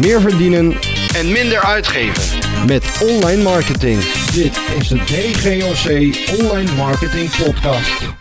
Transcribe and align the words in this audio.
meer 0.00 0.20
verdienen 0.20 0.72
en 1.18 1.32
minder 1.32 1.60
uitgeven. 1.64 2.22
met 2.66 2.84
online 3.10 3.42
marketing. 3.42 3.98
Dit 4.40 4.54
is 4.78 4.88
de 4.88 4.98
DGOC 5.10 5.86
Online 6.40 6.72
Marketing 6.76 7.28
Podcast. 7.44 8.14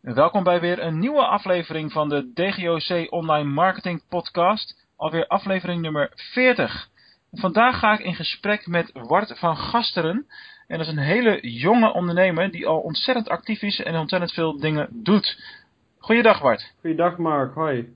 Welkom 0.00 0.42
bij 0.42 0.60
weer 0.60 0.82
een 0.82 0.98
nieuwe 0.98 1.24
aflevering 1.24 1.92
van 1.92 2.08
de 2.08 2.32
DGOC 2.34 3.12
Online 3.12 3.50
Marketing 3.50 4.02
Podcast. 4.08 4.86
Alweer 4.96 5.26
aflevering 5.26 5.82
nummer 5.82 6.12
40. 6.14 6.88
Vandaag 7.32 7.78
ga 7.78 7.92
ik 7.92 8.04
in 8.04 8.14
gesprek 8.14 8.66
met 8.66 8.90
Wart 8.92 9.38
van 9.38 9.56
Gasteren. 9.56 10.26
En 10.66 10.78
dat 10.78 10.86
is 10.86 10.92
een 10.92 10.98
hele 10.98 11.38
jonge 11.40 11.92
ondernemer 11.92 12.50
die 12.50 12.66
al 12.66 12.78
ontzettend 12.78 13.28
actief 13.28 13.62
is 13.62 13.82
en 13.82 13.96
ontzettend 13.96 14.32
veel 14.32 14.58
dingen 14.58 14.88
doet. 14.92 15.42
Goeiedag 15.98 16.38
Wart. 16.38 16.72
Goeiedag 16.80 17.16
Mark, 17.16 17.54
hoi. 17.54 17.95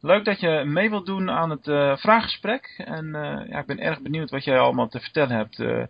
Leuk 0.00 0.24
dat 0.24 0.40
je 0.40 0.62
mee 0.66 0.90
wilt 0.90 1.06
doen 1.06 1.30
aan 1.30 1.50
het 1.50 1.66
uh, 1.66 1.96
vraaggesprek. 1.96 2.82
En 2.84 3.04
uh, 3.06 3.48
ja, 3.48 3.58
ik 3.58 3.66
ben 3.66 3.80
erg 3.80 4.00
benieuwd 4.00 4.30
wat 4.30 4.44
jij 4.44 4.58
allemaal 4.58 4.88
te 4.88 5.00
vertellen 5.00 5.36
hebt 5.36 5.58
uh, 5.58 5.84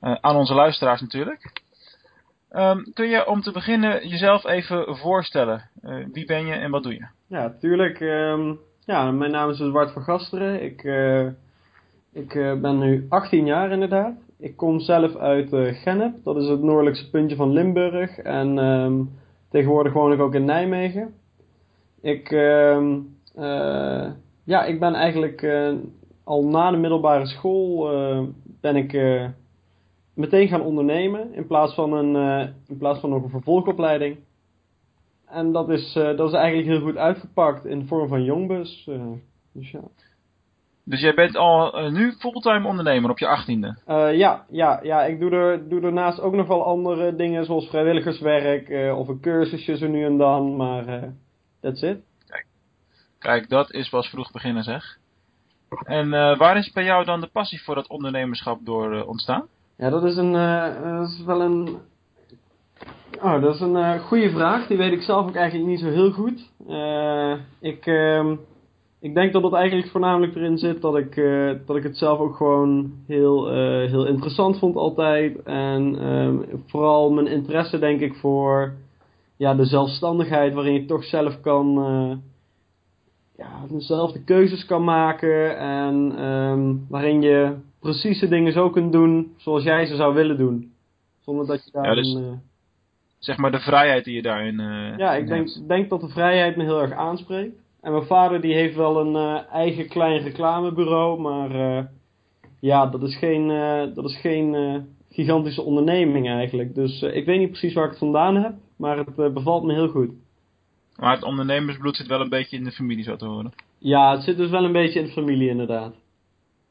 aan 0.00 0.36
onze 0.36 0.54
luisteraars 0.54 1.00
natuurlijk. 1.00 1.52
Um, 2.52 2.92
kun 2.94 3.08
je 3.08 3.26
om 3.26 3.40
te 3.40 3.52
beginnen 3.52 4.08
jezelf 4.08 4.44
even 4.44 4.96
voorstellen? 4.96 5.70
wie 6.12 6.26
ben 6.26 6.46
je 6.46 6.52
en 6.52 6.70
wat 6.70 6.82
doe 6.82 6.94
je? 6.94 7.06
Ja, 7.26 7.54
tuurlijk. 7.60 8.00
Um, 8.00 8.58
ja, 8.84 9.10
mijn 9.10 9.30
naam 9.30 9.50
is 9.50 9.58
Wart 9.58 9.92
van 9.92 10.02
Gasteren. 10.02 10.62
Ik, 10.62 10.82
ik 12.12 12.32
ben 12.60 12.78
nu 12.78 13.06
18 13.08 13.46
jaar 13.46 13.70
inderdaad. 13.70 14.14
Ik 14.38 14.56
kom 14.56 14.80
zelf 14.80 15.16
uit 15.16 15.48
Gennep, 15.52 16.24
dat 16.24 16.36
is 16.36 16.48
het 16.48 16.62
noordelijkste 16.62 17.10
puntje 17.10 17.36
van 17.36 17.52
Limburg. 17.52 18.18
En 18.18 18.58
um, 18.58 19.10
tegenwoordig 19.50 19.92
woon 19.92 20.12
ik 20.12 20.20
ook 20.20 20.34
in 20.34 20.44
Nijmegen. 20.44 21.14
Ik... 22.00 22.30
Uh, 23.36 24.06
ja, 24.44 24.64
ik 24.64 24.80
ben 24.80 24.94
eigenlijk 24.94 25.42
uh, 25.42 25.74
al 26.24 26.44
na 26.44 26.70
de 26.70 26.76
middelbare 26.76 27.26
school 27.26 27.92
uh, 27.92 28.22
ben 28.60 28.76
ik 28.76 28.92
meteen 30.14 30.48
gaan 30.48 30.60
ondernemen 30.60 31.34
in 31.34 31.46
plaats 31.46 31.74
van, 31.74 31.92
een, 31.92 32.14
in 32.68 32.78
plaats 32.78 33.00
van 33.00 33.10
nog 33.10 33.22
een 33.22 33.30
vervolgopleiding. 33.30 34.16
En 35.26 35.52
dat 35.52 35.68
is, 35.68 35.92
dat 35.92 36.28
is 36.28 36.32
eigenlijk 36.32 36.68
heel 36.68 36.80
goed 36.80 36.96
uitgepakt 36.96 37.64
in 37.64 37.78
de 37.78 37.86
vorm 37.86 38.08
van 38.08 38.24
Jongbus. 38.24 38.88
dus 39.52 39.70
ja. 39.70 39.80
Dus 40.84 41.00
jij 41.00 41.14
bent 41.14 41.36
al 41.36 41.90
nu 41.90 42.12
fulltime 42.12 42.68
ondernemer 42.68 43.10
op 43.10 43.18
je 43.18 43.26
achttiende? 43.26 43.78
ja, 44.12 44.44
ja, 44.50 44.80
ja, 44.82 45.04
ik 45.04 45.20
doe, 45.20 45.30
er, 45.30 45.68
doe 45.68 45.80
daarnaast 45.80 46.20
ook 46.20 46.34
nog 46.34 46.46
wel 46.46 46.64
andere 46.64 47.16
dingen 47.16 47.44
zoals 47.44 47.68
vrijwilligerswerk 47.68 48.94
of 48.96 49.08
een 49.08 49.20
cursusje 49.20 49.76
zo 49.76 49.86
nu 49.86 50.04
en 50.04 50.16
dan, 50.16 50.56
maar 50.56 51.12
that's 51.60 51.82
it. 51.82 51.98
Kijk, 53.26 53.48
dat 53.48 53.72
is 53.72 53.88
pas 53.88 54.08
vroeg 54.08 54.32
beginnen 54.32 54.62
zeg. 54.62 54.98
En 55.84 56.06
uh, 56.06 56.38
waar 56.38 56.56
is 56.56 56.72
bij 56.72 56.84
jou 56.84 57.04
dan 57.04 57.20
de 57.20 57.28
passie 57.32 57.62
voor 57.62 57.74
dat 57.74 57.88
ondernemerschap 57.88 58.58
door 58.64 58.94
uh, 58.94 59.08
ontstaan? 59.08 59.46
Ja, 59.76 59.90
dat 59.90 60.04
is, 60.04 60.16
een, 60.16 60.32
uh, 60.32 60.98
dat 60.98 61.08
is 61.08 61.24
wel 61.24 61.40
een... 61.40 61.78
Oh, 63.22 63.42
dat 63.42 63.54
is 63.54 63.60
een 63.60 64.00
goede 64.00 64.30
vraag. 64.30 64.66
Die 64.66 64.76
weet 64.76 64.92
ik 64.92 65.02
zelf 65.02 65.26
ook 65.28 65.34
eigenlijk 65.34 65.68
niet 65.70 65.80
zo 65.80 65.88
heel 65.88 66.10
goed. 66.10 66.50
ik, 67.60 67.86
ehm, 67.86 68.36
ik 69.00 69.14
denk 69.14 69.32
dat 69.32 69.42
het 69.42 69.52
eigenlijk 69.52 69.90
voornamelijk 69.90 70.34
erin 70.34 70.58
zit 70.58 70.80
dat 70.80 70.96
ik, 70.96 71.14
dat 71.66 71.76
ik 71.76 71.82
het 71.82 71.96
zelf 71.96 72.18
ook 72.18 72.36
gewoon 72.36 72.92
heel, 73.06 73.48
heel 73.86 74.06
interessant 74.06 74.58
vond 74.58 74.76
altijd. 74.76 75.42
En 75.42 75.98
ehm, 76.00 76.58
vooral 76.66 77.10
mijn 77.10 77.26
interesse 77.26 77.78
denk 77.78 78.00
ik 78.00 78.14
voor 78.14 78.72
ja, 79.36 79.54
de 79.54 79.64
zelfstandigheid 79.64 80.54
waarin 80.54 80.74
je 80.74 80.84
toch 80.84 81.04
zelf 81.04 81.40
kan 81.40 81.78
ja, 83.36 83.66
dezelfde 83.68 84.24
keuzes 84.24 84.64
kan 84.64 84.84
maken 84.84 85.58
en 85.58 86.24
um, 86.24 86.86
waarin 86.88 87.22
je 87.22 87.54
precieze 87.80 88.28
dingen 88.28 88.52
zo 88.52 88.70
kunt 88.70 88.92
doen 88.92 89.34
zoals 89.36 89.62
jij 89.62 89.86
ze 89.86 89.96
zou 89.96 90.14
willen 90.14 90.36
doen. 90.36 90.72
Zonder 91.20 91.46
dat 91.46 91.64
je 91.64 91.70
daar 91.70 91.84
ja, 91.84 91.94
dus, 91.94 92.14
een, 92.14 92.22
uh, 92.22 92.32
zeg 93.18 93.36
maar 93.36 93.50
de 93.50 93.60
vrijheid 93.60 94.04
die 94.04 94.14
je 94.14 94.22
daarin 94.22 94.60
uh, 94.60 94.96
Ja, 94.96 95.14
ik 95.14 95.26
denk, 95.26 95.68
denk 95.68 95.88
dat 95.88 96.00
de 96.00 96.08
vrijheid 96.08 96.56
me 96.56 96.62
heel 96.62 96.80
erg 96.82 96.92
aanspreekt. 96.92 97.56
En 97.80 97.92
mijn 97.92 98.06
vader 98.06 98.40
die 98.40 98.54
heeft 98.54 98.76
wel 98.76 99.00
een 99.00 99.14
uh, 99.14 99.52
eigen 99.52 99.88
klein 99.88 100.22
reclamebureau, 100.22 101.20
maar 101.20 101.88
ja, 102.60 102.86
dat 102.86 103.02
is 103.02 103.16
geen, 103.16 103.48
dat 103.94 104.04
is 104.04 104.20
geen 104.20 104.54
gigantische 105.10 105.62
onderneming 105.62 106.28
eigenlijk. 106.28 106.74
Dus 106.74 107.02
ik 107.02 107.26
weet 107.26 107.38
niet 107.38 107.50
precies 107.50 107.74
waar 107.74 107.84
ik 107.84 107.90
het 107.90 107.98
vandaan 107.98 108.36
heb, 108.36 108.52
maar 108.76 108.98
het 108.98 109.34
bevalt 109.34 109.64
me 109.64 109.72
heel 109.72 109.88
goed. 109.88 110.10
Maar 110.98 111.14
het 111.14 111.24
ondernemersbloed 111.24 111.96
zit 111.96 112.06
wel 112.06 112.20
een 112.20 112.28
beetje 112.28 112.56
in 112.56 112.64
de 112.64 112.72
familie, 112.72 113.04
zo 113.04 113.16
te 113.16 113.26
horen. 113.26 113.52
Ja, 113.78 114.10
het 114.10 114.22
zit 114.22 114.36
dus 114.36 114.50
wel 114.50 114.64
een 114.64 114.72
beetje 114.72 114.98
in 114.98 115.04
de 115.04 115.12
familie, 115.12 115.48
inderdaad. 115.48 115.94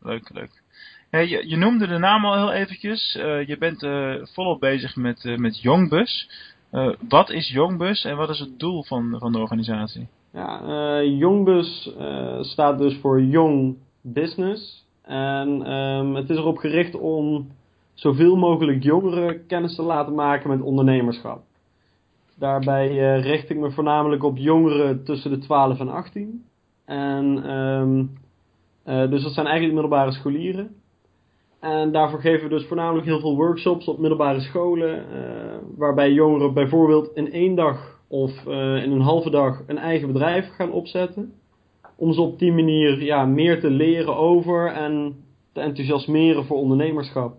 Leuk, 0.02 0.30
leuk. 0.34 0.64
Hey, 1.10 1.28
je, 1.28 1.50
je, 1.50 1.58
noemde 1.58 1.88
de 1.88 1.98
naam 1.98 2.26
al 2.26 2.36
heel 2.36 2.52
eventjes. 2.52 3.16
Uh, 3.16 3.48
je 3.48 3.58
bent 3.58 3.84
uh, 3.84 4.16
volop 4.24 4.60
bezig 4.60 4.96
met, 4.96 5.24
uh, 5.24 5.38
met 5.38 5.62
Jongbus. 5.62 6.30
wat 7.10 7.30
is 7.30 7.50
Jongbus 7.50 8.04
en 8.06 8.18
wat 8.18 8.30
is 8.30 8.40
het 8.40 8.60
doel 8.60 8.84
van, 8.84 9.16
van 9.20 9.32
de 9.32 9.40
organisatie? 9.40 10.08
Ja, 10.34 11.02
Jongbus 11.04 11.90
staat 12.42 12.78
dus 12.78 12.98
voor 13.02 13.22
Young 13.22 13.76
Business. 14.02 14.86
En 15.02 15.72
um, 15.72 16.16
het 16.16 16.30
is 16.30 16.38
erop 16.38 16.58
gericht 16.58 16.96
om 16.96 17.48
zoveel 17.94 18.36
mogelijk 18.36 18.84
jongeren 18.84 19.46
kennis 19.46 19.76
te 19.76 19.82
laten 19.82 20.16
maken 20.16 20.50
met 20.50 20.62
ondernemerschap. 20.62 21.44
Daarbij 22.38 22.92
uh, 22.92 23.24
richt 23.24 23.50
ik 23.50 23.58
me 23.58 23.72
voornamelijk 23.72 24.24
op 24.24 24.38
jongeren 24.38 25.04
tussen 25.04 25.32
de 25.32 25.38
12 25.38 25.80
en 25.80 25.90
18. 25.90 26.46
En, 26.86 27.52
um, 27.52 28.18
dus 28.84 29.24
dat 29.24 29.34
zijn 29.34 29.46
eigenlijk 29.46 29.74
middelbare 29.74 30.12
scholieren. 30.12 30.76
En 31.60 31.92
daarvoor 31.92 32.20
geven 32.20 32.44
we 32.50 32.56
dus 32.56 32.66
voornamelijk 32.68 33.06
heel 33.06 33.20
veel 33.20 33.36
workshops 33.36 33.88
op 33.88 34.00
middelbare 34.00 34.40
scholen. 34.40 34.98
Uh, 34.98 35.58
waarbij 35.78 36.12
jongeren 36.12 36.54
bijvoorbeeld 36.54 37.12
in 37.14 37.32
één 37.32 37.56
dag 37.56 38.00
of 38.08 38.46
in 38.46 38.92
een 38.92 39.02
halve 39.02 39.30
dag 39.30 39.62
een 39.68 39.78
eigen 39.78 40.08
bedrijf 40.08 40.50
gaan 40.50 40.72
opzetten. 40.72 41.34
Om 41.96 42.14
ze 42.14 42.22
op 42.22 42.40
die 42.40 42.52
manier 42.52 43.04
ja, 43.04 43.26
meer 43.26 43.60
te 43.60 43.70
leren 43.70 44.16
over 44.16 44.72
en 44.72 45.16
te 45.54 45.62
enthousiasmeren 45.62 46.46
voor 46.46 46.58
ondernemerschap. 46.58 47.36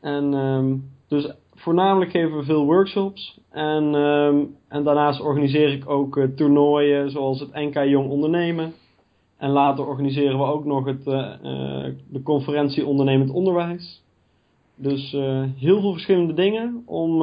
En 0.00 0.34
um, 0.34 0.90
dus 1.08 1.32
voornamelijk 1.58 2.10
geven 2.10 2.36
we 2.36 2.44
veel 2.44 2.64
workshops. 2.64 3.40
En, 3.50 3.94
um, 3.94 4.56
en 4.68 4.84
daarnaast 4.84 5.20
organiseer 5.20 5.72
ik 5.72 5.88
ook 5.88 6.16
uh, 6.16 6.24
toernooien 6.36 7.10
zoals 7.10 7.40
het 7.40 7.54
NK 7.54 7.84
Jong 7.84 8.10
Ondernemen. 8.10 8.74
En 9.36 9.50
later 9.50 9.86
organiseren 9.86 10.38
we 10.38 10.44
ook 10.44 10.64
nog 10.64 10.84
het, 10.84 11.06
uh, 11.06 11.14
uh, 11.14 11.94
de 12.08 12.22
conferentie 12.22 12.86
Ondernemend 12.86 13.30
Onderwijs. 13.30 14.02
Dus 14.74 15.10
heel 15.56 15.80
veel 15.80 15.92
verschillende 15.92 16.34
dingen 16.34 16.82
om 16.86 17.22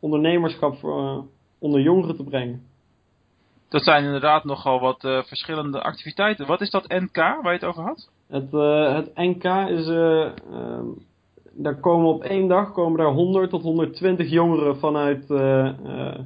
ondernemerschap 0.00 0.78
voor, 0.78 1.24
onder 1.58 1.80
jongeren 1.80 2.16
te 2.16 2.24
brengen. 2.24 2.62
Dat 3.68 3.84
zijn 3.84 4.04
inderdaad 4.04 4.44
nogal 4.44 4.80
wat 4.80 5.00
verschillende 5.26 5.82
activiteiten. 5.82 6.46
Wat 6.46 6.60
is 6.60 6.70
dat 6.70 6.88
NK 6.88 7.16
waar 7.16 7.42
je 7.44 7.50
het 7.50 7.64
over 7.64 7.82
had? 7.82 8.10
Het, 8.28 8.50
het 8.94 9.14
NK 9.14 9.44
is 9.68 9.88
ehm, 9.88 10.86
daar 11.54 11.80
komen 11.80 12.06
op 12.06 12.22
één 12.22 12.48
dag 12.48 12.72
komen 12.72 12.98
daar 12.98 13.12
100 13.12 13.50
tot 13.50 13.62
120 13.62 14.30
jongeren 14.30 14.76
vanuit 14.76 15.30
uh, 15.30 15.70
uh, 15.86 16.18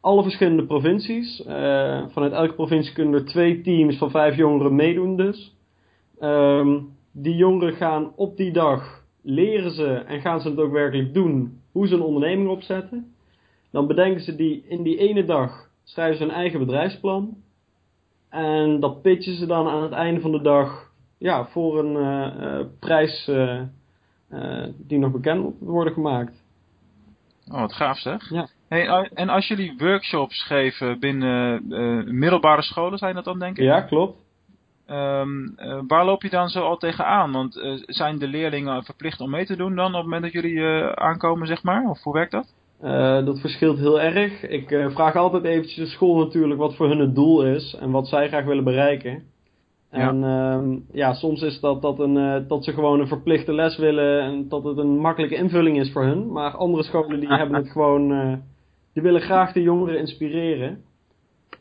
alle 0.00 0.22
verschillende 0.22 0.66
provincies. 0.66 1.40
Uh, 1.46 2.04
vanuit 2.08 2.32
elke 2.32 2.54
provincie 2.54 2.94
kunnen 2.94 3.14
er 3.14 3.26
twee 3.26 3.60
teams 3.60 3.96
van 3.96 4.10
vijf 4.10 4.36
jongeren 4.36 4.74
meedoen 4.74 5.16
dus. 5.16 5.56
Um, 6.20 6.92
die 7.12 7.36
jongeren 7.36 7.74
gaan 7.74 8.12
op 8.16 8.36
die 8.36 8.52
dag 8.52 9.04
leren 9.22 9.70
ze 9.70 9.86
en 9.86 10.20
gaan 10.20 10.40
ze 10.40 10.48
het 10.48 10.58
ook 10.58 10.72
werkelijk 10.72 11.14
doen 11.14 11.60
hoe 11.72 11.86
ze 11.86 11.94
een 11.94 12.02
onderneming 12.02 12.48
opzetten. 12.48 13.14
Dan 13.70 13.86
bedenken 13.86 14.22
ze 14.22 14.36
die 14.36 14.64
in 14.68 14.82
die 14.82 14.96
ene 14.96 15.24
dag, 15.24 15.68
schrijven 15.84 16.16
ze 16.16 16.24
een 16.24 16.30
eigen 16.30 16.58
bedrijfsplan. 16.58 17.36
En 18.28 18.80
dat 18.80 19.02
pitchen 19.02 19.34
ze 19.34 19.46
dan 19.46 19.68
aan 19.68 19.82
het 19.82 19.92
einde 19.92 20.20
van 20.20 20.32
de 20.32 20.42
dag 20.42 20.92
ja, 21.18 21.46
voor 21.46 21.78
een 21.78 22.68
prijs 22.78 23.30
die 24.76 24.98
nog 24.98 25.10
bekend 25.10 25.54
worden 25.60 25.92
gemaakt. 25.92 26.42
Oh, 27.50 27.60
wat 27.60 27.72
gaaf 27.72 27.98
zeg. 27.98 28.30
Ja. 28.30 28.48
Hey, 28.68 29.08
en 29.14 29.28
als 29.28 29.48
jullie 29.48 29.74
workshops 29.78 30.42
geven 30.42 30.98
binnen 31.00 31.64
uh, 31.68 32.04
middelbare 32.12 32.62
scholen, 32.62 32.98
zijn 32.98 33.14
dat 33.14 33.24
dan 33.24 33.38
denk 33.38 33.58
ik? 33.58 33.64
Ja, 33.64 33.80
klopt. 33.80 34.22
Um, 34.90 35.54
uh, 35.58 35.80
waar 35.86 36.04
loop 36.04 36.22
je 36.22 36.30
dan 36.30 36.48
zo 36.48 36.60
al 36.60 36.76
tegenaan? 36.76 37.32
Want 37.32 37.56
uh, 37.56 37.82
zijn 37.86 38.18
de 38.18 38.28
leerlingen 38.28 38.84
verplicht 38.84 39.20
om 39.20 39.30
mee 39.30 39.46
te 39.46 39.56
doen 39.56 39.74
dan 39.74 39.86
op 39.86 39.94
het 39.94 40.02
moment 40.02 40.22
dat 40.22 40.32
jullie 40.32 40.64
aankomen, 40.94 41.46
zeg 41.46 41.62
maar? 41.62 41.84
Of 41.90 42.02
hoe 42.02 42.12
werkt 42.12 42.32
dat? 42.32 42.52
dat 43.24 43.40
verschilt 43.40 43.78
heel 43.78 44.00
erg. 44.00 44.42
Ik 44.42 44.68
vraag 44.68 45.16
altijd 45.16 45.44
eventjes 45.44 45.76
de 45.76 45.86
school 45.86 46.24
natuurlijk 46.24 46.60
wat 46.60 46.76
voor 46.76 46.88
hun 46.88 46.98
het 46.98 47.14
doel 47.14 47.46
is 47.46 47.74
en 47.74 47.90
wat 47.90 48.08
zij 48.08 48.28
graag 48.28 48.44
willen 48.44 48.64
bereiken. 48.64 49.22
En 49.94 50.18
ja. 50.20 50.60
Uh, 50.60 50.76
ja, 50.92 51.12
soms 51.12 51.42
is 51.42 51.60
dat 51.60 51.82
dat, 51.82 51.98
een, 51.98 52.16
uh, 52.16 52.36
dat 52.48 52.64
ze 52.64 52.72
gewoon 52.72 53.00
een 53.00 53.06
verplichte 53.06 53.52
les 53.52 53.76
willen 53.76 54.20
en 54.20 54.48
dat 54.48 54.64
het 54.64 54.78
een 54.78 54.98
makkelijke 54.98 55.36
invulling 55.36 55.78
is 55.78 55.92
voor 55.92 56.02
hun. 56.02 56.32
Maar 56.32 56.56
andere 56.56 56.82
scholen 56.82 57.20
die 57.20 57.34
hebben 57.38 57.56
het 57.56 57.70
gewoon, 57.70 58.10
uh, 58.10 58.34
die 58.92 59.02
willen 59.02 59.20
graag 59.20 59.52
de 59.52 59.62
jongeren 59.62 59.98
inspireren. 59.98 60.82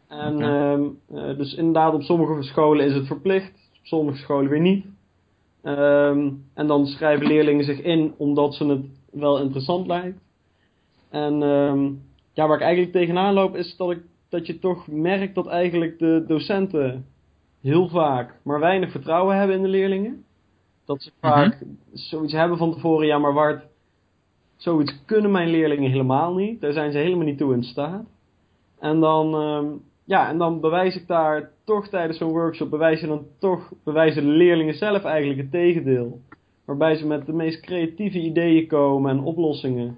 En 0.08 0.42
ehm, 0.42 0.84
eh, 1.10 1.38
dus 1.38 1.54
inderdaad, 1.54 1.94
op 1.94 2.02
sommige 2.02 2.44
scholen 2.44 2.86
is 2.86 2.94
het 2.94 3.08
verplicht, 3.08 3.52
op 3.80 3.86
sommige 3.86 4.18
scholen 4.18 4.50
weer 4.50 4.62
niet. 4.62 4.86
Ehm, 5.62 6.30
en 6.54 6.68
dan 6.68 6.86
schrijven 6.86 7.28
leerlingen 7.28 7.66
zich 7.66 7.82
in 7.82 8.14
omdat 8.18 8.56
ze 8.56 8.66
het 8.66 8.86
wel 9.12 9.40
interessant 9.40 9.88
lijkt. 9.88 10.20
En 11.10 11.44
ehm, 11.44 11.92
ja, 12.34 12.48
waar 12.48 12.58
ik 12.58 12.64
eigenlijk 12.64 12.92
tegenaan 12.92 13.34
loop 13.34 13.56
is 13.56 13.76
dat, 13.78 13.92
ik, 13.92 14.02
dat 14.30 14.48
je 14.48 14.60
toch 14.60 14.88
merkt 14.88 15.36
dat 15.36 15.48
eigenlijk 15.48 16.00
de 16.00 16.24
docenten 16.28 17.06
heel 17.64 17.88
vaak 17.88 18.40
maar 18.44 18.60
weinig 18.60 18.92
vertrouwen 18.92 19.38
hebben 19.38 19.56
in 19.56 19.62
de 19.62 19.68
leerlingen. 19.68 20.24
Dat 20.86 21.02
ze 21.02 21.12
vaak 21.20 21.64
zoiets 21.94 22.34
hebben 22.34 22.58
van 22.58 22.74
tevoren, 22.74 23.08
ja 23.08 23.18
maar 23.18 23.34
Wart, 23.34 23.66
zoiets 24.56 25.04
kunnen 25.06 25.32
mijn 25.32 25.50
leerlingen 25.50 25.92
helemaal 25.92 26.34
niet. 26.34 26.62
Daar 26.62 26.74
zijn 26.74 26.92
ze 26.92 26.98
helemaal 26.98 27.26
niet 27.26 27.38
toe 27.38 27.54
in 27.54 27.64
staat. 27.64 28.06
En 28.80 29.00
dan, 29.00 29.34
ehm, 29.34 29.66
ja, 30.04 30.30
en 30.30 30.38
dan 30.38 30.60
bewijs 30.60 30.96
ik 30.96 31.08
daar 31.08 31.52
toch 31.64 31.88
tijdens 31.88 32.18
zo'n 32.18 32.32
workshop, 32.32 32.70
bewijs 32.70 33.00
je 33.00 33.08
dan 33.08 33.26
toch, 33.40 33.72
bewijzen 33.84 34.24
de 34.24 34.30
leerlingen 34.30 34.74
zelf 34.74 35.04
eigenlijk 35.04 35.40
het 35.40 35.52
tegendeel. 35.52 36.20
Waarbij 36.66 36.96
ze 36.96 37.08
met 37.08 37.26
de 37.26 37.34
meest 37.34 37.62
creatieve 37.62 38.20
ideeën 38.20 38.68
komen 38.68 39.12
en 39.12 39.24
oplossingen. 39.24 39.98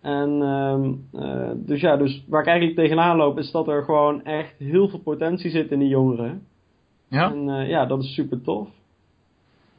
En 0.00 0.42
ehm, 0.42 0.92
eh, 1.12 1.50
dus 1.54 1.80
ja, 1.80 1.96
dus 1.96 2.24
waar 2.28 2.40
ik 2.40 2.46
eigenlijk 2.46 2.78
tegenaan 2.78 3.16
loop 3.16 3.38
is 3.38 3.50
dat 3.50 3.68
er 3.68 3.82
gewoon 3.82 4.24
echt 4.24 4.54
heel 4.58 4.88
veel 4.88 4.98
potentie 4.98 5.50
zit 5.50 5.70
in 5.70 5.78
die 5.78 5.88
jongeren. 5.88 6.46
Ja. 7.08 7.30
En 7.30 7.48
eh, 7.48 7.68
ja, 7.68 7.86
dat 7.86 8.02
is 8.02 8.14
super 8.14 8.42
tof. 8.42 8.68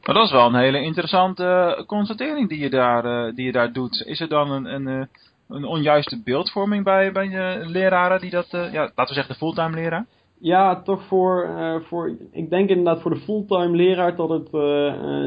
Maar 0.04 0.14
dat 0.14 0.24
is 0.24 0.32
wel 0.32 0.46
een 0.46 0.54
hele 0.54 0.82
interessante 0.82 1.44
eh, 1.44 1.86
constatering 1.86 2.48
die 2.48 2.58
je 2.58 2.70
daar, 2.70 3.04
eh, 3.04 3.34
die 3.34 3.44
je 3.44 3.52
daar 3.52 3.72
doet. 3.72 4.02
Is 4.06 4.20
er 4.20 4.28
dan 4.28 4.50
een, 4.50 4.86
een, 4.86 5.08
een 5.48 5.64
onjuiste 5.64 6.20
beeldvorming 6.24 6.84
bij, 6.84 7.12
bij 7.12 7.28
je 7.28 7.64
leraren 7.66 8.20
die 8.20 8.30
dat, 8.30 8.48
ja, 8.50 8.80
laten 8.80 9.06
we 9.06 9.14
zeggen 9.14 9.32
de 9.32 9.38
fulltime 9.38 9.74
leraar? 9.74 10.06
Ja, 10.42 10.82
toch 10.82 11.02
voor, 11.02 11.48
voor. 11.88 12.16
Ik 12.32 12.50
denk 12.50 12.68
inderdaad 12.68 13.02
voor 13.02 13.10
de 13.10 13.20
fulltime 13.20 13.76
leraar 13.76 14.16
dat 14.16 14.28
het. 14.28 14.50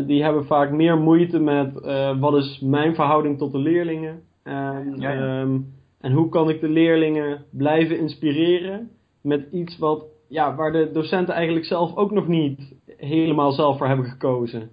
die 0.08 0.24
hebben 0.24 0.46
vaak 0.46 0.72
meer 0.72 0.98
moeite 0.98 1.40
met. 1.40 1.74
wat 2.20 2.36
is 2.36 2.60
mijn 2.60 2.96
verhouding 2.96 3.38
tot 3.38 3.52
de 3.52 3.58
leerlingen? 3.58 4.22
En, 4.44 4.96
Ja, 4.98 5.12
ja. 5.12 5.42
ehm, 5.42 5.60
en 6.02 6.12
hoe 6.12 6.30
kan 6.30 6.50
ik 6.50 6.62
de 6.62 6.70
leerlingen 6.70 7.46
blijven 7.52 8.00
inspireren 8.00 8.90
met 9.24 9.48
iets 9.52 9.78
wat. 9.78 10.06
Ja, 10.28 10.56
waar 10.56 10.72
de 10.72 10.92
docenten 10.92 11.34
eigenlijk 11.34 11.66
zelf 11.66 11.96
ook 11.96 12.12
nog 12.12 12.28
niet 12.28 12.76
helemaal 12.98 13.52
zelf 13.52 13.78
voor 13.78 13.88
hebben 13.88 14.06
gekozen. 14.06 14.72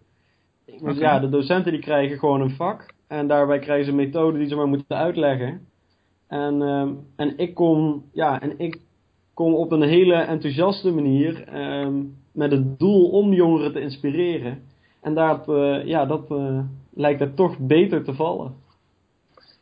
Want 0.67 0.97
Oké. 0.97 1.05
ja, 1.05 1.19
de 1.19 1.29
docenten 1.29 1.73
die 1.73 1.81
krijgen 1.81 2.19
gewoon 2.19 2.41
een 2.41 2.50
vak. 2.50 2.94
En 3.08 3.26
daarbij 3.26 3.58
krijgen 3.58 3.85
ze 3.85 3.91
een 3.91 3.97
methode 3.97 4.38
die 4.38 4.49
ze 4.49 4.56
maar 4.56 4.69
moeten 4.69 4.97
uitleggen. 4.97 5.61
En, 6.29 6.62
ehm, 6.62 6.93
en 7.17 7.38
ik 7.38 7.55
kom, 7.55 8.05
ja, 8.12 8.41
en 8.41 8.58
ik 8.58 8.81
kom 9.35 9.55
op 9.55 9.73
een 9.73 9.82
hele 9.82 10.14
enthousiaste 10.14 10.91
manier 10.91 11.44
ehm, 11.44 12.02
met 12.32 12.50
het 12.50 12.79
doel 12.79 13.11
om 13.11 13.32
jongeren 13.32 13.73
te 13.73 13.81
inspireren. 13.81 14.62
En 15.00 15.14
dat, 15.14 15.49
eh, 15.49 15.85
ja, 15.85 16.06
dat 16.06 16.31
eh, 16.31 16.61
lijkt 16.94 17.20
er 17.20 17.35
toch 17.35 17.58
beter 17.58 18.05
te 18.05 18.14
vallen. 18.14 18.55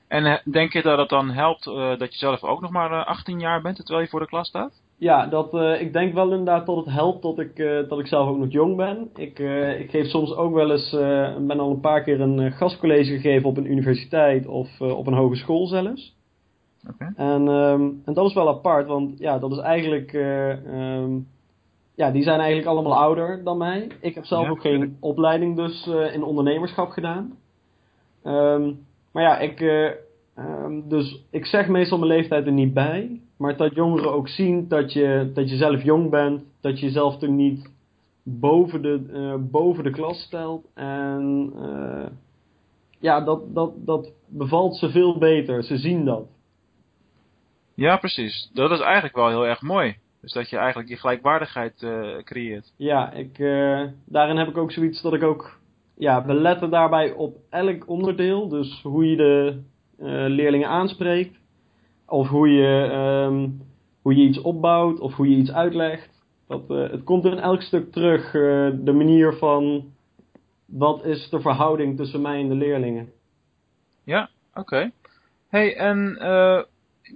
En 0.08 0.24
eh, 0.26 0.38
denk 0.44 0.72
je 0.72 0.82
dat 0.82 0.98
het 0.98 1.08
dan 1.08 1.30
helpt 1.30 1.66
eh, 1.66 1.98
dat 1.98 2.12
je 2.12 2.18
zelf 2.18 2.42
ook 2.44 2.60
nog 2.60 2.70
maar 2.70 2.92
eh, 2.92 3.06
18 3.06 3.40
jaar 3.40 3.62
bent 3.62 3.76
terwijl 3.76 4.00
je 4.00 4.08
voor 4.08 4.20
de 4.20 4.26
klas 4.26 4.48
staat? 4.48 4.82
Ja, 4.96 5.26
dat, 5.26 5.54
eh, 5.54 5.80
ik 5.80 5.92
denk 5.92 6.14
wel 6.14 6.30
inderdaad 6.30 6.66
dat 6.66 6.76
het 6.76 6.94
helpt 6.94 7.22
dat 7.22 7.38
ik, 7.38 7.58
eh, 7.58 7.88
dat 7.88 7.98
ik 7.98 8.06
zelf 8.06 8.28
ook 8.28 8.38
nog 8.38 8.52
jong 8.52 8.76
ben. 8.76 9.10
Ik, 9.16 9.38
eh, 9.38 9.80
ik 9.80 9.90
geef 9.90 10.06
soms 10.06 10.34
ook 10.34 10.54
wel 10.54 10.70
eens, 10.70 10.92
eh, 10.92 11.36
ben 11.36 11.60
al 11.60 11.70
een 11.70 11.80
paar 11.80 12.02
keer 12.02 12.20
een 12.20 12.40
eh, 12.40 12.52
gastcollege 12.52 13.12
gegeven 13.12 13.48
op 13.48 13.56
een 13.56 13.70
universiteit 13.70 14.46
of 14.46 14.80
eh, 14.80 14.96
op 14.98 15.06
een 15.06 15.14
hogeschool 15.14 15.66
zelfs. 15.66 16.16
Oké. 16.90 17.12
En, 17.16 17.48
ehm, 17.48 17.82
en 18.04 18.14
dat 18.14 18.26
is 18.26 18.34
wel 18.34 18.48
apart, 18.48 18.86
want 18.86 19.18
ja, 19.18 19.38
dat 19.38 19.52
is 19.52 19.58
eigenlijk. 19.58 20.12
eh, 20.12 20.50
ehm, 20.50 21.10
ja, 21.94 22.10
die 22.10 22.22
zijn 22.22 22.38
eigenlijk 22.38 22.68
allemaal 22.68 22.96
ouder 22.96 23.44
dan 23.44 23.58
mij. 23.58 23.86
Ik 24.00 24.14
heb 24.14 24.24
zelf 24.24 24.44
Ja, 24.44 24.50
ook 24.50 24.60
geen 24.60 24.96
opleiding 25.00 25.56
dus 25.56 25.86
eh, 25.86 26.14
in 26.14 26.22
ondernemerschap 26.22 26.90
gedaan. 26.90 27.36
Ehm, 28.22 28.70
maar 29.18 29.26
ja, 29.26 29.38
ik, 29.38 29.60
eh, 29.60 29.90
ehm, 30.34 30.88
dus 30.88 31.24
ik 31.30 31.46
zeg 31.46 31.68
meestal 31.68 31.98
mijn 31.98 32.10
leeftijd 32.10 32.46
er 32.46 32.52
niet 32.52 32.74
bij. 32.74 33.20
Maar 33.36 33.56
dat 33.56 33.74
jongeren 33.74 34.12
ook 34.12 34.28
zien 34.28 34.68
dat 34.68 34.92
je, 34.92 35.30
dat 35.34 35.50
je 35.50 35.56
zelf 35.56 35.82
jong 35.82 36.10
bent. 36.10 36.42
Dat 36.60 36.80
je 36.80 36.86
jezelf 36.86 37.22
er 37.22 37.28
niet 37.28 37.70
boven 38.22 38.82
de, 38.82 39.10
eh, 39.12 39.50
boven 39.50 39.84
de 39.84 39.90
klas 39.90 40.22
stelt. 40.22 40.66
En 40.74 41.52
eh, 41.56 42.06
ja, 42.98 43.20
dat, 43.20 43.54
dat, 43.54 43.72
dat 43.76 44.12
bevalt 44.26 44.76
ze 44.76 44.90
veel 44.90 45.18
beter. 45.18 45.62
Ze 45.62 45.76
zien 45.76 46.04
dat. 46.04 46.26
Ja, 47.74 47.96
precies. 47.96 48.50
Dat 48.52 48.70
is 48.70 48.80
eigenlijk 48.80 49.14
wel 49.14 49.28
heel 49.28 49.46
erg 49.46 49.62
mooi. 49.62 49.96
Dus 50.20 50.32
dat 50.32 50.50
je 50.50 50.56
eigenlijk 50.56 50.88
die 50.88 50.98
gelijkwaardigheid 50.98 51.86
creëert. 52.24 52.72
Ja, 52.76 53.12
ik, 53.12 53.38
daarin 54.04 54.36
heb 54.36 54.48
ik 54.48 54.56
ook 54.56 54.72
zoiets 54.72 55.02
dat 55.02 55.14
ik 55.14 55.22
ook. 55.22 55.57
Ja, 55.98 56.24
we 56.24 56.34
letten 56.34 56.70
daarbij 56.70 57.12
op 57.12 57.36
elk 57.50 57.88
onderdeel. 57.88 58.48
Dus 58.48 58.80
hoe 58.82 59.10
je 59.10 59.16
de 59.16 59.60
eh, 59.98 60.06
leerlingen 60.08 60.68
aanspreekt. 60.68 61.38
Of 62.06 62.28
hoe 62.28 62.48
je, 62.48 62.88
ehm, 62.92 63.48
hoe 64.02 64.16
je 64.16 64.22
iets 64.22 64.40
opbouwt. 64.40 65.00
Of 65.00 65.14
hoe 65.14 65.30
je 65.30 65.36
iets 65.36 65.52
uitlegt. 65.52 66.10
Dat, 66.46 66.70
eh, 66.70 66.90
het 66.90 67.04
komt 67.04 67.24
in 67.24 67.38
elk 67.38 67.62
stuk 67.62 67.92
terug. 67.92 68.24
eh, 68.26 68.68
de 68.80 68.92
manier 68.92 69.32
van. 69.32 69.84
Wat 70.66 71.04
is 71.04 71.28
de 71.30 71.40
verhouding 71.40 71.96
tussen 71.96 72.20
mij 72.20 72.40
en 72.40 72.48
de 72.48 72.54
leerlingen? 72.54 73.08
Ja, 74.04 74.28
oké. 74.54 74.90
Hey, 75.48 75.76
en 75.76 76.16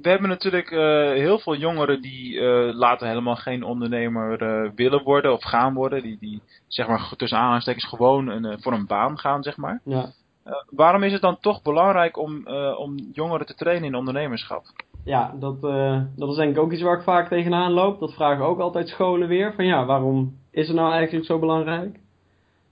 we 0.01 0.09
hebben 0.09 0.29
natuurlijk 0.29 0.71
eh, 0.71 1.11
heel 1.11 1.39
veel 1.39 1.57
jongeren 1.57 2.01
die 2.01 2.41
eh, 2.41 2.75
later 2.75 3.07
helemaal 3.07 3.37
geen 3.37 3.63
ondernemer 3.63 4.43
eh, 4.43 4.71
willen 4.75 5.03
worden 5.03 5.33
of 5.33 5.43
gaan 5.43 5.75
worden. 5.75 6.03
Die, 6.03 6.17
die 6.21 6.43
zeg 6.67 6.89
maar 6.89 7.13
tussen 7.17 7.39
aanhalingstekens 7.39 7.89
gewoon 7.89 8.29
een, 8.29 8.63
voor 8.63 8.73
een 8.73 8.87
baan 8.87 9.19
gaan, 9.19 9.43
zeg 9.43 9.57
maar. 9.57 9.81
Ja. 9.85 10.07
Waarom 10.71 11.03
is 11.03 11.13
het 11.13 11.21
dan 11.21 11.39
toch 11.41 11.63
belangrijk 11.63 12.19
om, 12.19 12.47
om 12.77 12.97
jongeren 13.13 13.47
te 13.47 13.55
trainen 13.55 13.89
in 13.89 13.95
ondernemerschap? 13.95 14.65
Ja, 15.05 15.35
dat, 15.41 15.61
dat 16.17 16.31
is 16.31 16.37
denk 16.37 16.57
ik 16.57 16.63
ook 16.63 16.73
iets 16.73 16.83
waar 16.83 16.97
ik 16.97 17.03
vaak 17.03 17.29
tegenaan 17.29 17.73
loop. 17.73 18.01
Dat 18.01 18.15
vragen 18.15 18.45
ook 18.45 18.59
altijd 18.59 18.89
scholen 18.89 19.29
weer. 19.29 19.55
Van 19.55 19.65
ja, 19.65 19.85
waarom 19.85 20.37
is 20.51 20.67
het 20.67 20.77
nou 20.77 20.93
eigenlijk 20.93 21.27
zo 21.27 21.39
belangrijk? 21.39 21.99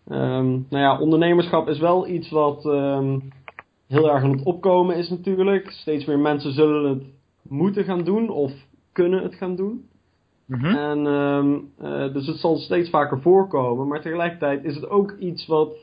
Ehm, 0.08 0.50
nou 0.50 0.82
ja, 0.82 0.98
ondernemerschap 0.98 1.68
is 1.68 1.78
wel 1.78 2.06
iets 2.06 2.30
wat 2.30 2.66
ehm, 2.66 3.18
heel 3.90 4.10
erg 4.10 4.22
aan 4.22 4.30
het 4.30 4.44
opkomen 4.44 4.96
is 4.96 5.08
natuurlijk. 5.08 5.70
Steeds 5.70 6.04
meer 6.04 6.18
mensen 6.18 6.52
zullen 6.52 6.90
het 6.90 7.02
moeten 7.42 7.84
gaan 7.84 8.04
doen 8.04 8.28
of 8.28 8.52
kunnen 8.92 9.22
het 9.22 9.34
gaan 9.34 9.56
doen. 9.56 9.88
Mhm. 10.44 10.64
En, 10.64 11.06
ehm, 11.06 11.58
eh, 11.78 12.12
dus 12.12 12.26
het 12.26 12.36
zal 12.36 12.56
steeds 12.56 12.90
vaker 12.90 13.20
voorkomen. 13.20 13.88
Maar 13.88 14.00
tegelijkertijd 14.00 14.64
is 14.64 14.74
het 14.74 14.88
ook 14.88 15.16
iets 15.18 15.46
wat 15.46 15.76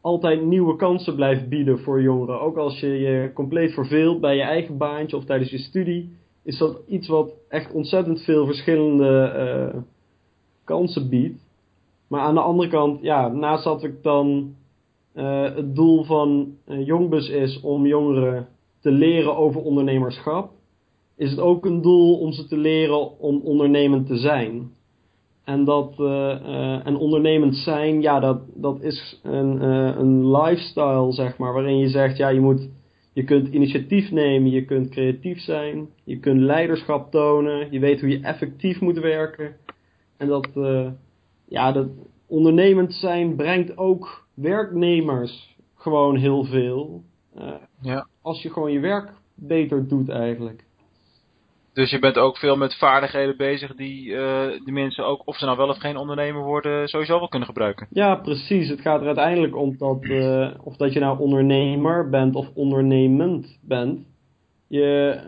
altijd 0.00 0.44
nieuwe 0.44 0.76
kansen 0.76 1.14
blijft 1.14 1.48
bieden 1.48 1.78
voor 1.78 2.02
jongeren. 2.02 2.40
Ook 2.40 2.56
als 2.56 2.80
je 2.80 2.88
je 2.88 3.30
compleet 3.34 3.72
verveelt 3.72 4.20
bij 4.20 4.36
je 4.36 4.42
eigen 4.42 4.76
baantje 4.76 5.16
of 5.16 5.24
tijdens 5.24 5.50
je 5.50 5.58
studie. 5.58 6.16
Is 6.42 6.58
dat 6.58 6.80
iets 6.88 7.08
wat 7.08 7.30
echt 7.48 7.72
ontzettend 7.72 8.20
veel 8.20 8.46
verschillende 8.46 9.22
eh, 9.22 9.80
kansen 10.64 11.08
biedt. 11.08 11.40
Maar 12.08 12.20
aan 12.20 12.34
de 12.34 12.40
andere 12.40 12.68
kant, 12.68 13.02
ja, 13.02 13.28
naast 13.28 13.64
dat 13.64 13.84
ik 13.84 14.02
dan 14.02 14.54
eh, 15.14 15.54
het 15.54 15.74
doel 15.74 16.04
van 16.04 16.54
eh, 16.64 16.86
Jongbus 16.86 17.28
is 17.28 17.60
om 17.60 17.86
jongeren 17.86 18.48
te 18.80 18.90
leren 18.90 19.36
over 19.36 19.60
ondernemerschap 19.62 20.50
is 21.16 21.30
het 21.30 21.40
ook 21.40 21.64
een 21.64 21.82
doel 21.82 22.18
om 22.18 22.32
ze 22.32 22.46
te 22.46 22.56
leren 22.56 23.18
om 23.18 23.40
ondernemend 23.44 24.06
te 24.06 24.16
zijn. 24.16 24.70
En, 25.44 25.64
dat, 25.64 25.94
eh, 25.98 26.30
eh, 26.30 26.86
en 26.86 26.96
ondernemend 26.96 27.56
zijn, 27.56 28.00
ja, 28.00 28.20
dat, 28.20 28.40
dat 28.54 28.82
is 28.82 29.20
een, 29.22 29.60
eh, 29.60 29.96
een 29.98 30.30
lifestyle, 30.30 31.12
zeg 31.12 31.36
maar, 31.38 31.52
waarin 31.52 31.78
je 31.78 31.88
zegt, 31.88 32.16
ja, 32.16 32.28
je, 32.28 32.40
moet, 32.40 32.68
je 33.12 33.24
kunt 33.24 33.48
initiatief 33.48 34.10
nemen, 34.10 34.50
je 34.50 34.64
kunt 34.64 34.88
creatief 34.88 35.38
zijn, 35.40 35.88
je 36.04 36.18
kunt 36.18 36.40
leiderschap 36.40 37.10
tonen, 37.10 37.68
je 37.70 37.78
weet 37.78 38.00
hoe 38.00 38.10
je 38.10 38.20
effectief 38.20 38.80
moet 38.80 38.98
werken. 38.98 39.56
En 40.16 40.28
dat, 40.28 40.48
eh, 40.54 40.88
ja, 41.48 41.72
dat 41.72 41.88
ondernemend 42.26 42.94
zijn 42.94 43.36
brengt 43.36 43.78
ook 43.78 44.21
werknemers 44.34 45.56
gewoon 45.76 46.16
heel 46.16 46.44
veel. 46.44 47.02
eh, 47.34 47.52
Ja. 47.80 48.06
als 48.22 48.42
je 48.42 48.50
gewoon 48.50 48.72
je 48.72 48.80
werk 48.80 49.12
beter 49.34 49.88
doet 49.88 50.08
eigenlijk. 50.08 50.64
Dus 51.72 51.90
je 51.90 51.98
bent 51.98 52.16
ook 52.18 52.36
veel 52.36 52.56
met 52.56 52.74
vaardigheden 52.78 53.36
bezig 53.36 53.74
die 53.74 54.16
eh 54.16 54.64
die 54.64 54.72
mensen 54.72 55.06
ook, 55.06 55.22
of 55.24 55.36
ze 55.36 55.44
nou 55.44 55.56
wel 55.56 55.68
of 55.68 55.78
geen 55.78 55.96
ondernemer 55.96 56.42
worden, 56.42 56.88
sowieso 56.88 57.18
wel 57.18 57.28
kunnen 57.28 57.48
gebruiken. 57.48 57.86
Ja, 57.90 58.14
precies. 58.14 58.68
Het 58.68 58.80
gaat 58.80 59.00
er 59.00 59.06
uiteindelijk 59.06 59.56
om 59.56 59.76
dat, 59.78 60.02
eh, 60.02 60.50
of 60.62 60.76
dat 60.76 60.92
je 60.92 61.00
nou 61.00 61.18
ondernemer 61.18 62.08
bent 62.10 62.34
of 62.34 62.48
ondernemend 62.54 63.58
bent. 63.62 64.00
Je, 64.68 65.20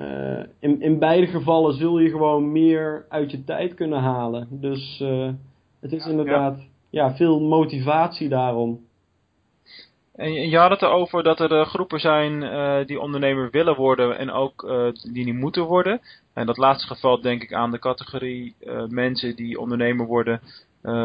in, 0.60 0.80
in 0.82 0.98
beide 0.98 1.26
gevallen 1.26 1.74
zul 1.74 1.98
je 1.98 2.10
gewoon 2.10 2.52
meer 2.52 3.06
uit 3.08 3.30
je 3.30 3.44
tijd 3.44 3.74
kunnen 3.74 3.98
halen. 4.00 4.48
Dus 4.50 4.98
het 5.80 5.92
is 5.92 6.06
inderdaad 6.06 6.58
ja. 6.90 7.14
veel 7.16 7.40
motivatie 7.40 8.28
daarom. 8.28 8.80
En 10.14 10.32
je 10.32 10.56
had 10.58 10.70
het 10.70 10.82
erover 10.82 11.22
dat 11.22 11.40
er 11.40 11.52
eh, 11.52 11.66
groepen 11.66 12.00
zijn 12.00 12.42
eh, 12.42 12.86
die 12.86 13.00
ondernemer 13.00 13.50
willen 13.50 13.74
worden 13.74 14.18
en 14.18 14.30
ook 14.30 14.64
eh, 14.64 14.88
die 15.12 15.24
niet 15.24 15.34
moeten 15.34 15.64
worden. 15.64 16.00
En 16.34 16.46
dat 16.46 16.56
laatste 16.56 16.86
geval 16.86 17.20
denk 17.20 17.42
ik 17.42 17.52
aan 17.52 17.70
de 17.70 17.78
categorie 17.78 18.54
uh, 18.60 18.86
mensen 18.86 19.36
die 19.36 19.60
ondernemer 19.60 20.06
worden 20.06 20.40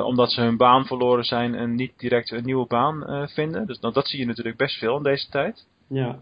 omdat 0.03 0.31
ze 0.31 0.41
hun 0.41 0.57
baan 0.57 0.85
verloren 0.85 1.23
zijn 1.23 1.55
en 1.55 1.75
niet 1.75 1.99
direct 1.99 2.31
een 2.31 2.45
nieuwe 2.45 2.67
baan 2.67 3.27
vinden. 3.29 3.67
Dus 3.67 3.79
dat, 3.79 3.93
dat 3.93 4.07
zie 4.07 4.19
je 4.19 4.25
natuurlijk 4.25 4.57
best 4.57 4.77
veel 4.77 4.97
in 4.97 5.03
deze 5.03 5.29
tijd. 5.29 5.65
Ja. 5.87 6.19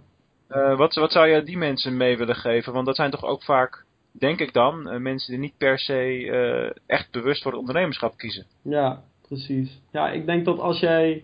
wat, 0.75 0.95
wat 0.95 1.11
zou 1.11 1.27
je 1.27 1.43
die 1.43 1.57
mensen 1.57 1.97
mee 1.97 2.17
willen 2.17 2.35
geven? 2.35 2.73
Want 2.73 2.85
dat 2.85 2.95
zijn 2.95 3.11
toch 3.11 3.25
ook 3.25 3.43
vaak, 3.43 3.85
denk 4.11 4.39
ik 4.39 4.53
dan, 4.53 5.01
mensen 5.01 5.31
die 5.31 5.39
niet 5.39 5.57
per 5.57 5.79
se 5.79 6.73
echt 6.85 7.11
bewust 7.11 7.41
voor 7.41 7.51
het 7.51 7.59
ondernemerschap 7.59 8.17
kiezen. 8.17 8.45
Ja, 8.61 9.01
precies. 9.27 9.81
Ja, 9.91 10.09
ik 10.09 10.25
denk 10.25 10.45
dat 10.45 10.59
als 10.59 10.79
jij 10.79 11.23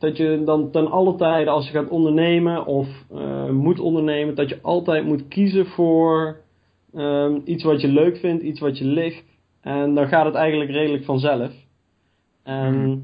dat 0.00 0.16
je 0.16 0.42
dan 0.44 0.70
ten 0.70 0.90
alle 0.90 1.16
tijde 1.16 1.50
als 1.50 1.66
je 1.66 1.72
gaat 1.72 1.88
ondernemen 1.88 2.66
of 2.66 2.88
uh, 3.12 3.48
moet 3.48 3.80
ondernemen, 3.80 4.34
dat 4.34 4.48
je 4.48 4.58
altijd 4.62 5.04
moet 5.04 5.28
kiezen 5.28 5.66
voor 5.66 6.40
um, 6.94 7.42
iets 7.44 7.64
wat 7.64 7.80
je 7.80 7.88
leuk 7.88 8.16
vindt, 8.16 8.42
iets 8.42 8.60
wat 8.60 8.78
je 8.78 8.84
ligt. 8.84 9.24
En 9.60 9.94
dan 9.94 10.08
gaat 10.08 10.24
het 10.24 10.34
eigenlijk 10.34 10.70
redelijk 10.70 11.04
vanzelf. 11.04 11.52
En 12.42 13.02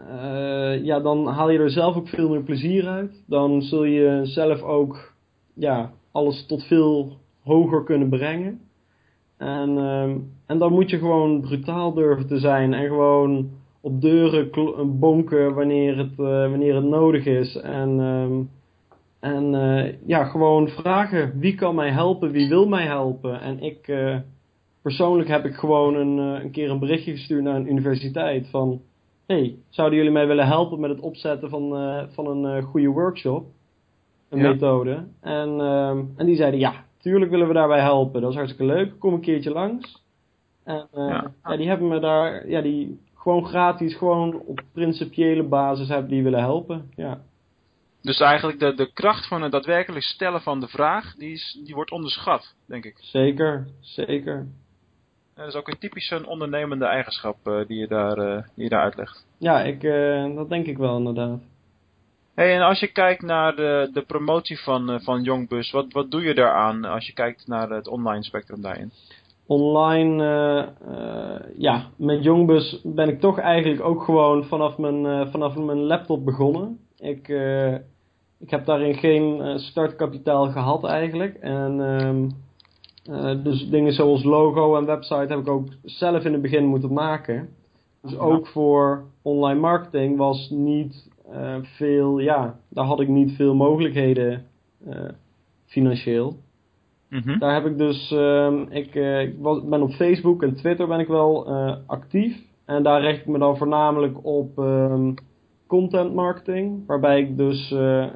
uh, 0.00 0.84
ja, 0.84 1.00
dan 1.00 1.26
haal 1.26 1.50
je 1.50 1.58
er 1.58 1.70
zelf 1.70 1.96
ook 1.96 2.08
veel 2.08 2.28
meer 2.28 2.42
plezier 2.42 2.86
uit. 2.88 3.24
Dan 3.26 3.62
zul 3.62 3.84
je 3.84 4.20
zelf 4.22 4.62
ook 4.62 5.12
ja, 5.54 5.92
alles 6.12 6.46
tot 6.46 6.64
veel 6.64 7.16
hoger 7.42 7.84
kunnen 7.84 8.08
brengen. 8.08 8.60
En, 9.36 9.76
um, 9.78 10.32
en 10.46 10.58
dan 10.58 10.72
moet 10.72 10.90
je 10.90 10.98
gewoon 10.98 11.40
brutaal 11.40 11.94
durven 11.94 12.26
te 12.26 12.38
zijn 12.38 12.74
en 12.74 12.86
gewoon 12.86 13.50
op 13.80 14.00
deuren 14.00 14.50
bonken 14.98 15.54
wanneer 15.54 15.96
het, 15.96 16.12
uh, 16.18 16.50
wanneer 16.50 16.74
het 16.74 16.84
nodig 16.84 17.24
is. 17.24 17.56
En, 17.56 17.98
um, 17.98 18.50
en 19.20 19.54
uh, 19.54 19.92
ja, 20.06 20.24
gewoon 20.24 20.68
vragen 20.68 21.38
wie 21.38 21.54
kan 21.54 21.74
mij 21.74 21.90
helpen, 21.90 22.30
wie 22.30 22.48
wil 22.48 22.68
mij 22.68 22.86
helpen. 22.86 23.40
En 23.40 23.62
ik, 23.62 23.92
persoonlijk 24.82 25.28
heb 25.28 25.44
ik 25.44 25.54
gewoon 25.54 25.94
een, 25.94 26.18
een 26.18 26.50
keer 26.50 26.70
een 26.70 26.78
berichtje 26.78 27.12
gestuurd 27.12 27.42
naar 27.42 27.56
een 27.56 27.70
universiteit 27.70 28.48
van... 28.50 28.80
hey, 29.26 29.56
zouden 29.68 29.98
jullie 29.98 30.12
mij 30.12 30.26
willen 30.26 30.46
helpen 30.46 30.80
met 30.80 30.90
het 30.90 31.00
opzetten 31.00 31.50
van, 31.50 31.70
van 32.12 32.26
een 32.26 32.62
goede 32.62 32.88
workshop? 32.88 33.46
Een 34.28 34.38
ja. 34.38 34.48
methode. 34.48 35.04
En, 35.20 35.48
um, 35.60 36.12
en 36.16 36.26
die 36.26 36.36
zeiden 36.36 36.60
ja, 36.60 36.84
tuurlijk 36.98 37.30
willen 37.30 37.48
we 37.48 37.54
daarbij 37.54 37.80
helpen. 37.80 38.20
Dat 38.20 38.30
is 38.30 38.36
hartstikke 38.36 38.72
leuk. 38.72 38.98
Kom 38.98 39.12
een 39.12 39.20
keertje 39.20 39.50
langs. 39.50 40.04
En 40.64 40.86
ja. 40.92 41.30
ja. 41.44 41.56
die 41.56 41.68
hebben 41.68 41.88
me 41.88 42.00
daar, 42.00 42.48
ja, 42.48 42.60
die 42.60 42.98
gewoon 43.18 43.46
gratis, 43.46 43.94
gewoon 43.94 44.40
op 44.40 44.60
principiële 44.72 45.42
basis 45.42 45.88
hebben 45.88 46.10
die 46.10 46.22
willen 46.22 46.40
helpen. 46.40 46.90
Ja. 46.96 47.20
Dus 48.02 48.20
eigenlijk 48.20 48.58
de, 48.58 48.74
de 48.74 48.92
kracht 48.92 49.28
van 49.28 49.42
het 49.42 49.52
daadwerkelijk 49.52 50.04
stellen 50.04 50.40
van 50.40 50.60
de 50.60 50.68
vraag, 50.68 51.14
die, 51.14 51.32
is, 51.32 51.60
die 51.64 51.74
wordt 51.74 51.90
onderschat, 51.90 52.54
denk 52.66 52.84
ik. 52.84 52.96
Zeker, 53.00 53.66
zeker. 53.80 54.46
dat 55.34 55.46
is 55.46 55.54
ook 55.54 55.68
een 55.68 55.78
typische 55.78 56.26
ondernemende 56.26 56.84
eigenschap 56.84 57.36
uh, 57.46 57.66
die, 57.66 57.78
je 57.78 57.86
daar, 57.86 58.18
uh, 58.18 58.42
die 58.54 58.64
je 58.64 58.68
daar 58.68 58.82
uitlegt. 58.82 59.26
Ja, 59.38 59.60
ik, 59.62 59.82
uh, 59.82 60.34
dat 60.34 60.48
denk 60.48 60.66
ik 60.66 60.78
wel 60.78 60.96
inderdaad. 60.96 61.40
Hey, 62.34 62.54
en 62.54 62.62
als 62.62 62.80
je 62.80 62.92
kijkt 62.92 63.22
naar 63.22 63.56
de, 63.56 63.90
de 63.92 64.02
promotie 64.02 64.58
van, 64.60 65.00
van 65.02 65.22
Jongbus, 65.22 65.70
wat, 65.70 65.92
wat 65.92 66.10
doe 66.10 66.22
je 66.22 66.34
daaraan 66.34 66.84
als 66.84 67.06
je 67.06 67.12
kijkt 67.12 67.46
naar 67.46 67.70
het 67.70 67.88
online 67.88 68.24
spectrum 68.24 68.62
daarin? 68.62 68.92
Online, 69.48 70.24
uh, 70.24 70.92
uh, 70.92 71.40
ja, 71.56 71.86
met 71.96 72.24
Jongbus 72.24 72.80
ben 72.84 73.08
ik 73.08 73.20
toch 73.20 73.38
eigenlijk 73.38 73.84
ook 73.84 74.02
gewoon 74.02 74.44
vanaf 74.44 74.78
mijn, 74.78 75.04
uh, 75.04 75.26
vanaf 75.26 75.56
mijn 75.56 75.82
laptop 75.82 76.24
begonnen. 76.24 76.78
Ik, 76.98 77.28
ik 78.38 78.50
heb 78.50 78.64
daarin 78.66 78.94
geen 78.94 79.58
startkapitaal 79.58 80.50
gehad 80.50 80.84
eigenlijk. 80.84 81.34
En 81.34 81.80
um, 81.80 82.30
dus 83.42 83.68
dingen 83.68 83.92
zoals 83.92 84.24
logo 84.24 84.76
en 84.76 84.86
website 84.86 85.26
heb 85.28 85.38
ik 85.38 85.48
ook 85.48 85.68
zelf 85.84 86.24
in 86.24 86.32
het 86.32 86.42
begin 86.42 86.64
moeten 86.64 86.92
maken. 86.92 87.48
Dus 88.02 88.18
ook 88.18 88.46
voor 88.46 89.04
online 89.22 89.60
marketing 89.60 90.16
was 90.16 90.50
niet 90.50 91.08
veel, 91.62 92.18
ja, 92.18 92.58
daar 92.68 92.84
had 92.84 93.00
ik 93.00 93.08
niet 93.08 93.36
veel 93.36 93.54
mogelijkheden 93.54 94.46
financieel. 95.66 96.36
Mm 97.08 97.38
Daar 97.38 97.54
heb 97.54 97.66
ik 97.66 97.78
dus, 97.78 98.10
uh, 98.10 98.60
ik, 98.68 98.94
uh, 98.94 99.20
ik 99.20 99.34
was, 99.38 99.64
ben 99.64 99.82
op 99.82 99.90
Facebook 99.90 100.42
en 100.42 100.54
Twitter 100.54 100.86
ben 100.86 101.00
ik 101.00 101.08
wel 101.08 101.50
uh, 101.50 101.76
actief. 101.86 102.36
En 102.64 102.82
daar 102.82 103.00
richt 103.00 103.20
ik 103.20 103.26
me 103.26 103.38
dan 103.38 103.56
voornamelijk 103.56 104.24
op 104.24 104.58
um, 104.58 105.14
content 105.66 106.14
marketing. 106.14 106.86
Waarbij 106.86 107.20
ik 107.20 107.36
dus, 107.36 107.70
uh, 107.70 108.06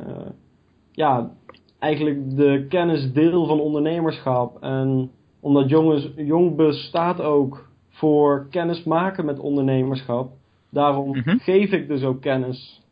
ja, 0.92 1.30
eigenlijk 1.78 2.36
de 2.36 2.66
kennis 2.68 3.12
deel 3.12 3.46
van 3.46 3.60
ondernemerschap. 3.60 4.62
En 4.62 5.10
omdat 5.40 5.68
jongens, 5.68 6.12
Jongbus 6.16 6.86
staat 6.86 7.20
ook 7.20 7.68
voor 7.88 8.46
kennis 8.50 8.84
maken 8.84 9.24
met 9.24 9.38
ondernemerschap. 9.38 10.32
Daarom 10.70 11.08
mm 11.08 11.22
-hmm. 11.24 11.38
geef 11.38 11.70
ik 11.70 11.88
dus 11.88 12.02
ook 12.04 12.20
kennis 12.20 12.82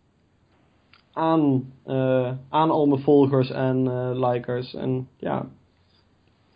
aan, 1.12 1.72
aan 2.48 2.70
al 2.70 2.86
mijn 2.86 3.00
volgers 3.00 3.50
en 3.50 3.88
likers. 4.18 4.74
En 4.74 5.08
ja, 5.16 5.46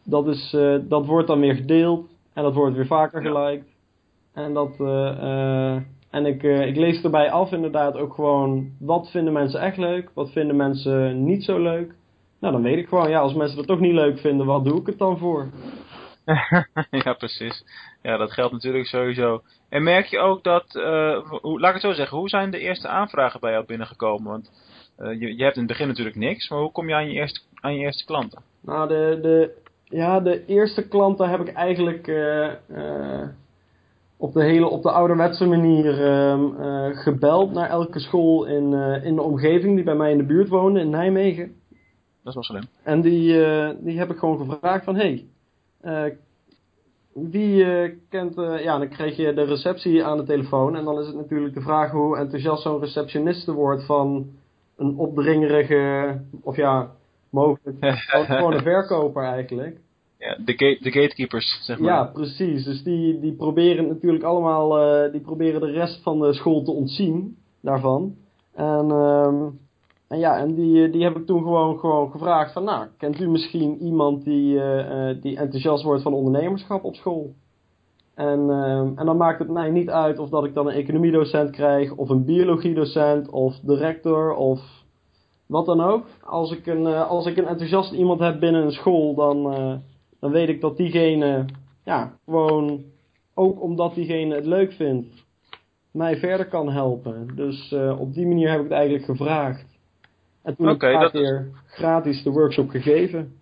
dat, 0.04 0.26
is, 0.26 0.52
uh, 0.52 0.76
dat 0.82 1.06
wordt 1.06 1.28
dan 1.28 1.40
weer 1.40 1.54
gedeeld. 1.54 2.10
En 2.32 2.42
dat 2.42 2.54
wordt 2.54 2.76
weer 2.76 2.86
vaker 2.86 3.22
geliked. 3.22 3.68
En, 4.34 4.54
dat, 4.54 4.74
uh, 4.78 4.88
uh, 5.22 5.74
en 6.10 6.26
ik, 6.26 6.42
ik 6.42 6.76
lees 6.76 7.02
erbij 7.02 7.30
af 7.30 7.52
inderdaad 7.52 7.96
ook 7.96 8.14
gewoon... 8.14 8.70
Wat 8.80 9.10
vinden 9.10 9.32
mensen 9.32 9.60
echt 9.60 9.76
leuk? 9.76 10.10
Wat 10.14 10.30
vinden 10.30 10.56
mensen 10.56 11.24
niet 11.24 11.44
zo 11.44 11.58
leuk? 11.58 11.94
Nou, 12.40 12.52
dan 12.52 12.62
weet 12.62 12.78
ik 12.78 12.88
gewoon... 12.88 13.10
Ja, 13.10 13.20
als 13.20 13.34
mensen 13.34 13.58
het 13.58 13.66
toch 13.66 13.80
niet 13.80 13.92
leuk 13.92 14.18
vinden, 14.18 14.46
wat 14.46 14.64
doe 14.64 14.80
ik 14.80 14.86
het 14.86 14.98
dan 14.98 15.18
voor? 15.18 15.50
ja, 17.04 17.12
precies. 17.12 17.64
Ja, 18.02 18.16
dat 18.16 18.32
geldt 18.32 18.52
natuurlijk 18.52 18.86
sowieso. 18.86 19.42
En 19.68 19.82
merk 19.82 20.06
je 20.06 20.18
ook 20.18 20.44
dat... 20.44 20.72
hoe, 21.40 21.60
laat 21.60 21.74
ik 21.74 21.82
het 21.82 21.90
zo 21.90 21.92
zeggen. 21.92 22.18
Hoe 22.18 22.28
zijn 22.28 22.50
de 22.50 22.58
eerste 22.58 22.88
aanvragen 22.88 23.40
bij 23.40 23.52
jou 23.52 23.64
binnengekomen? 23.66 24.30
Want 24.30 24.50
je, 24.96 25.36
je 25.36 25.42
hebt 25.42 25.56
in 25.56 25.62
het 25.62 25.70
begin 25.70 25.88
natuurlijk 25.88 26.16
niks. 26.16 26.48
Maar 26.48 26.58
hoe 26.58 26.72
kom 26.72 26.88
je 26.88 26.94
aan 26.94 27.06
je 27.06 27.12
eerste, 27.12 27.40
aan 27.60 27.74
je 27.74 27.84
eerste 27.84 28.04
klanten? 28.04 28.42
Nou, 28.60 28.88
de, 28.88 29.18
de 29.22 29.62
ja, 29.84 30.20
de 30.20 30.44
eerste 30.46 30.88
klanten 30.88 31.28
heb 31.28 31.40
ik 31.40 31.52
eigenlijk 31.52 32.06
uh, 32.06 32.50
uh, 32.70 33.28
op 34.16 34.32
de 34.32 34.42
hele 34.42 34.68
op 34.68 34.82
de 34.82 34.90
ouderwetse 34.90 35.46
manier 35.46 36.00
uh, 36.00 36.88
gebeld 36.92 37.52
naar 37.52 37.68
elke 37.68 37.98
school 37.98 38.44
in, 38.44 38.72
in 39.02 39.14
de 39.14 39.22
omgeving 39.22 39.74
die 39.74 39.84
bij 39.84 39.94
mij 39.94 40.10
in 40.10 40.18
de 40.18 40.24
buurt 40.24 40.48
woonde, 40.48 40.80
in 40.80 40.90
Nijmegen. 40.90 41.54
Dat 42.22 42.34
is 42.34 42.34
wel 42.34 42.42
slim. 42.42 42.68
En 42.82 43.00
die, 43.00 43.26
die 43.80 43.98
heb 43.98 44.10
ik 44.10 44.18
gewoon 44.18 44.38
gevraagd 44.38 44.84
van, 44.84 44.96
hé, 44.96 45.24
hey, 45.80 46.18
wie 47.12 47.64
kent, 48.08 48.34
ja, 48.36 48.78
dan 48.78 48.88
krijg 48.88 49.16
je 49.16 49.34
de 49.34 49.44
receptie 49.44 50.04
aan 50.04 50.16
de 50.16 50.24
telefoon 50.24 50.76
en 50.76 50.84
dan 50.84 51.00
is 51.00 51.06
het 51.06 51.16
natuurlijk 51.16 51.54
de 51.54 51.60
vraag 51.60 51.90
hoe 51.90 52.16
enthousiast 52.16 52.62
zo'n 52.62 52.80
receptioniste 52.80 53.52
wordt 53.52 53.84
van 53.84 54.26
een 54.76 54.96
opdringerige, 54.96 56.20
of 56.42 56.56
ja, 56.56 56.90
mogelijk 57.34 57.76
gewoon 58.10 58.52
een 58.52 58.62
verkoper 58.62 59.22
eigenlijk. 59.22 59.76
Ja, 60.18 60.38
de, 60.44 60.52
gate, 60.52 60.78
de 60.82 60.90
gatekeepers, 60.90 61.60
zeg 61.62 61.78
maar. 61.78 61.92
Ja, 61.92 62.04
precies. 62.04 62.64
Dus 62.64 62.82
die, 62.82 63.20
die 63.20 63.32
proberen 63.32 63.88
natuurlijk 63.88 64.24
allemaal, 64.24 65.04
uh, 65.04 65.12
die 65.12 65.20
proberen 65.20 65.60
de 65.60 65.70
rest 65.70 66.02
van 66.02 66.20
de 66.20 66.32
school 66.32 66.62
te 66.62 66.70
ontzien 66.70 67.36
daarvan. 67.60 68.14
En, 68.54 68.90
um, 68.90 69.58
en 70.08 70.18
ja, 70.18 70.38
en 70.38 70.54
die, 70.54 70.90
die 70.90 71.02
heb 71.02 71.16
ik 71.16 71.26
toen 71.26 71.42
gewoon, 71.42 71.78
gewoon 71.78 72.10
gevraagd 72.10 72.52
van, 72.52 72.64
nou, 72.64 72.86
kent 72.98 73.20
u 73.20 73.28
misschien 73.28 73.82
iemand 73.82 74.24
die, 74.24 74.54
uh, 74.54 75.10
die 75.20 75.36
enthousiast 75.36 75.84
wordt 75.84 76.02
van 76.02 76.14
ondernemerschap 76.14 76.84
op 76.84 76.94
school? 76.94 77.34
En, 78.14 78.40
uh, 78.48 78.78
en 78.78 79.06
dan 79.06 79.16
maakt 79.16 79.38
het 79.38 79.50
mij 79.50 79.70
niet 79.70 79.90
uit 79.90 80.18
of 80.18 80.28
dat 80.28 80.44
ik 80.44 80.54
dan 80.54 80.66
een 80.66 80.74
economiedocent 80.74 81.50
krijg, 81.50 81.94
of 81.94 82.08
een 82.08 82.24
biologiedocent, 82.24 83.30
of 83.30 83.58
director, 83.62 84.34
of 84.34 84.83
wat 85.46 85.66
dan 85.66 85.80
ook. 85.80 86.06
Als 86.22 86.52
ik 86.52 86.66
een, 86.66 86.86
als 86.86 87.26
ik 87.26 87.36
een 87.36 87.46
enthousiast 87.46 87.92
iemand 87.92 88.20
heb 88.20 88.40
binnen 88.40 88.62
een 88.62 88.72
school, 88.72 89.14
dan, 89.14 89.42
dan 90.20 90.30
weet 90.30 90.48
ik 90.48 90.60
dat 90.60 90.76
diegene, 90.76 91.44
ja, 91.84 92.12
gewoon, 92.24 92.84
ook 93.34 93.62
omdat 93.62 93.94
diegene 93.94 94.34
het 94.34 94.46
leuk 94.46 94.72
vindt, 94.72 95.24
mij 95.90 96.16
verder 96.16 96.48
kan 96.48 96.70
helpen. 96.70 97.28
Dus 97.34 97.72
uh, 97.72 98.00
op 98.00 98.14
die 98.14 98.26
manier 98.26 98.48
heb 98.48 98.58
ik 98.58 98.64
het 98.64 98.72
eigenlijk 98.72 99.04
gevraagd. 99.04 99.66
En 100.42 100.56
toen 100.56 100.68
okay, 100.68 100.92
heb 100.92 101.02
ik 101.02 101.10
keer 101.10 101.48
gratis 101.66 102.22
de 102.22 102.30
workshop 102.30 102.68
gegeven. 102.68 103.32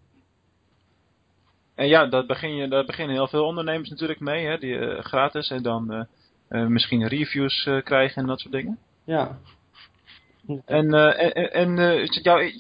En 1.75 1.89
ja, 1.89 2.07
dat, 2.07 2.27
begin 2.27 2.55
je, 2.55 2.69
dat 2.69 2.87
beginnen 2.87 3.15
heel 3.15 3.29
veel 3.29 3.45
ondernemers 3.45 3.91
natuurlijk 3.91 4.21
mee, 4.21 4.47
hè, 4.47 4.59
die 4.59 4.75
uh, 4.75 4.99
gratis 4.99 5.51
en 5.51 5.63
dan 5.63 6.07
misschien 6.49 7.09
reviews 7.09 7.71
krijgen 7.85 8.23
en 8.23 8.29
dat 8.29 8.41
soort 8.41 8.53
dingen. 8.53 8.79
Ja, 9.05 9.39
en, 10.65 10.95
uh, 10.95 11.37
en, 11.37 11.53
en 11.53 11.69
uh, 11.71 12.07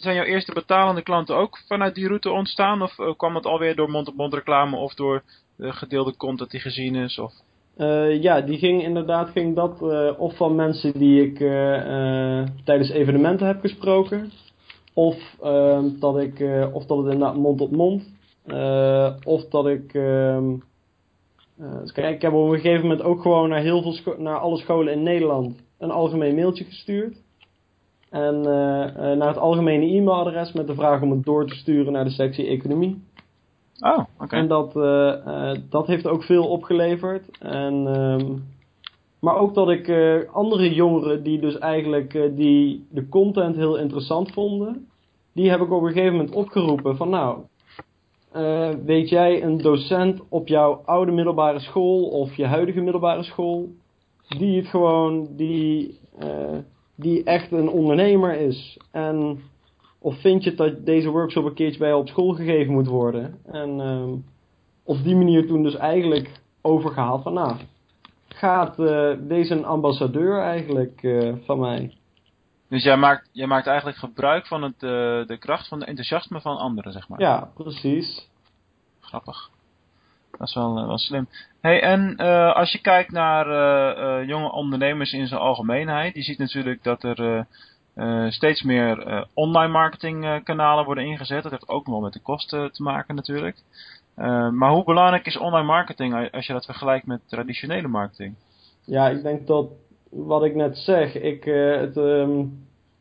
zijn 0.00 0.14
jouw 0.14 0.24
eerste 0.24 0.52
betalende 0.52 1.02
klanten 1.02 1.36
ook 1.36 1.58
vanuit 1.66 1.94
die 1.94 2.06
route 2.06 2.30
ontstaan? 2.30 2.82
Of 2.82 2.98
uh, 2.98 3.14
kwam 3.16 3.34
het 3.34 3.46
alweer 3.46 3.76
door 3.76 3.90
mond-op-mond 3.90 4.34
reclame 4.34 4.76
of 4.76 4.94
door 4.94 5.22
gedeelde 5.58 6.16
content 6.16 6.50
die 6.50 6.60
gezien 6.60 6.94
is? 6.94 7.18
Of? 7.18 7.32
ja, 8.20 8.40
die 8.40 8.58
ging 8.58 8.82
inderdaad 8.82 9.28
ging 9.28 9.54
dat 9.56 9.82
of 10.18 10.36
van 10.36 10.54
mensen 10.54 10.92
die 10.98 11.22
ik 11.22 11.38
tijdens 12.64 12.90
evenementen 12.90 13.46
heb 13.46 13.60
gesproken. 13.60 14.32
Of, 14.94 15.36
ehm, 15.42 15.84
dat 15.98 16.18
ik, 16.18 16.44
of 16.72 16.86
dat 16.86 16.98
het 16.98 17.12
inderdaad 17.12 17.36
mond-op-mond. 17.36 18.12
Eh, 18.46 19.14
of 19.24 19.44
dat 19.44 19.66
ik. 19.66 19.94
ehm, 19.94 20.54
eh, 21.58 21.80
dus 21.80 21.92
kijk, 21.92 22.14
ik 22.14 22.22
heb 22.22 22.32
op 22.32 22.50
een 22.50 22.60
gegeven 22.60 22.82
moment 22.82 23.02
ook 23.02 23.22
gewoon 23.22 23.48
naar, 23.48 23.60
heel 23.60 23.82
veel 23.82 24.14
naar 24.18 24.38
alle 24.38 24.56
scholen 24.56 24.92
in 24.92 25.02
Nederland 25.02 25.62
een 25.78 25.90
algemeen 25.90 26.34
mailtje 26.34 26.64
gestuurd. 26.64 27.21
En 28.12 28.46
eh, 28.46 28.82
eh, 28.88 29.18
naar 29.18 29.28
het 29.28 29.38
algemene 29.38 29.86
e-mailadres 29.86 30.52
met 30.52 30.66
de 30.66 30.74
vraag 30.74 31.02
om 31.02 31.10
het 31.10 31.24
door 31.24 31.46
te 31.46 31.54
sturen 31.54 31.92
naar 31.92 32.04
de 32.04 32.10
sectie 32.10 32.46
economie. 32.46 33.02
Oh, 33.80 33.98
oké. 34.20 34.36
En 34.36 34.48
dat, 34.48 34.76
eh, 34.76 35.54
dat 35.68 35.86
heeft 35.86 36.06
ook 36.06 36.22
veel 36.22 36.48
opgeleverd. 36.48 37.38
En, 37.38 37.86
ehm, 37.86 38.36
maar 39.20 39.36
ook 39.36 39.54
dat 39.54 39.70
ik 39.70 39.92
andere 40.32 40.74
jongeren 40.74 41.22
die 41.22 41.40
dus 41.40 41.58
eigenlijk 41.58 42.30
die 42.36 42.86
de 42.90 43.08
content 43.08 43.56
heel 43.56 43.76
interessant 43.76 44.32
vonden, 44.32 44.88
die 45.32 45.50
heb 45.50 45.60
ik 45.60 45.72
op 45.72 45.82
een 45.82 45.92
gegeven 45.92 46.16
moment 46.16 46.34
opgeroepen 46.34 46.96
van 46.96 47.10
nou, 47.10 47.38
weet 48.84 49.08
jij 49.08 49.42
een 49.42 49.58
docent 49.58 50.20
op 50.28 50.48
jouw 50.48 50.82
oude 50.84 51.12
middelbare 51.12 51.60
school 51.60 52.02
of 52.02 52.34
je 52.34 52.46
huidige 52.46 52.80
middelbare 52.80 53.22
school, 53.22 53.68
die 54.28 54.56
het 54.56 54.66
gewoon, 54.66 55.28
die, 55.36 55.98
die 56.94 57.24
echt 57.24 57.52
een 57.52 57.68
ondernemer 57.68 58.40
is. 58.40 58.78
En 58.90 59.42
of 59.98 60.20
vind 60.20 60.44
je 60.44 60.54
dat 60.54 60.86
deze 60.86 61.08
workshop 61.08 61.44
een 61.44 61.54
keertje 61.54 61.78
bij 61.78 61.88
jou 61.88 62.00
op 62.00 62.08
school 62.08 62.34
gegeven 62.34 62.72
moet 62.72 62.86
worden? 62.86 63.38
En 63.44 63.80
ehm, 63.80 64.10
op 64.82 65.02
die 65.02 65.16
manier 65.16 65.46
toen 65.46 65.62
dus 65.62 65.76
eigenlijk 65.76 66.40
overgehaald 66.60 67.22
van 67.22 67.32
nou, 67.32 67.56
gaat 68.28 68.78
eh, 68.78 69.12
deze 69.20 69.54
een 69.54 69.64
ambassadeur 69.64 70.40
eigenlijk 70.40 71.02
eh, 71.02 71.32
van 71.44 71.58
mij? 71.58 71.96
Dus 72.68 72.82
jij 72.82 72.96
maakt, 72.96 73.28
jij 73.32 73.46
maakt 73.46 73.66
eigenlijk 73.66 73.98
gebruik 73.98 74.46
van 74.46 74.62
het, 74.62 74.82
eh, 74.82 75.26
de 75.26 75.36
kracht 75.38 75.68
van 75.68 75.78
de 75.78 75.84
enthousiasme 75.84 76.40
van 76.40 76.56
anderen, 76.56 76.92
zeg 76.92 77.08
maar. 77.08 77.20
Ja, 77.20 77.50
precies. 77.54 78.28
Grappig. 79.00 79.50
Dat 80.38 80.48
is 80.48 80.54
wel, 80.54 80.78
eh, 80.78 80.86
wel 80.86 80.98
slim. 80.98 81.28
Hey, 81.62 81.80
en 81.80 82.16
eh, 82.16 82.54
als 82.54 82.72
je 82.72 82.80
kijkt 82.80 83.10
naar 83.10 83.46
eh, 83.46 84.28
jonge 84.28 84.52
ondernemers 84.52 85.12
in 85.12 85.26
zijn 85.26 85.40
algemeenheid, 85.40 86.14
je 86.14 86.22
ziet 86.22 86.38
natuurlijk 86.38 86.82
dat 86.82 87.02
er 87.02 87.46
steeds 88.28 88.62
meer 88.62 89.26
online 89.34 89.72
marketing 89.72 90.24
eh, 90.24 90.34
kanalen 90.44 90.84
worden 90.84 91.04
ingezet. 91.04 91.42
Dat 91.42 91.52
heeft 91.52 91.68
ook 91.68 91.86
wel 91.86 92.00
met 92.00 92.12
de 92.12 92.20
kosten 92.20 92.72
te 92.72 92.82
maken 92.82 93.14
natuurlijk. 93.14 93.56
Maar 94.52 94.70
hoe 94.70 94.84
belangrijk 94.84 95.26
is 95.26 95.38
online 95.38 95.66
marketing 95.66 96.30
als 96.32 96.46
je 96.46 96.52
dat 96.52 96.64
vergelijkt 96.64 97.06
met 97.06 97.20
traditionele 97.28 97.88
marketing? 97.88 98.34
Ja, 98.84 99.08
ik 99.08 99.22
denk 99.22 99.46
dat 99.46 99.66
wat 100.10 100.44
ik 100.44 100.54
net 100.54 100.76
zeg, 100.76 101.14
ik, 101.14 101.44
het, 101.44 101.96
ehm, 101.96 102.44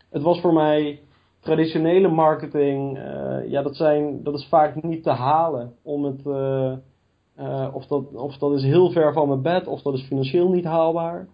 het 0.10 0.22
was 0.22 0.42
voor 0.42 0.54
mij 0.54 1.00
traditionele 1.40 2.08
marketing, 2.08 3.00
ja, 3.48 3.62
dat, 3.62 3.76
zijn, 3.76 4.24
dat 4.24 4.34
is 4.34 4.48
vaak 4.50 4.84
niet 4.84 5.04
te 5.04 5.12
halen. 5.12 5.74
Om 5.82 6.04
het, 6.04 6.24
eh, 7.42 7.68
of, 7.74 7.86
dat, 7.86 8.14
of 8.14 8.38
dat 8.38 8.54
is 8.54 8.64
heel 8.64 8.92
ver 8.92 9.14
van 9.14 9.28
mijn 9.28 9.42
bed, 9.42 9.68
of 9.68 9.82
dat 9.82 9.94
is 9.94 10.02
financieel 10.02 10.50
niet 10.50 10.66
haalbaar. 10.66 11.28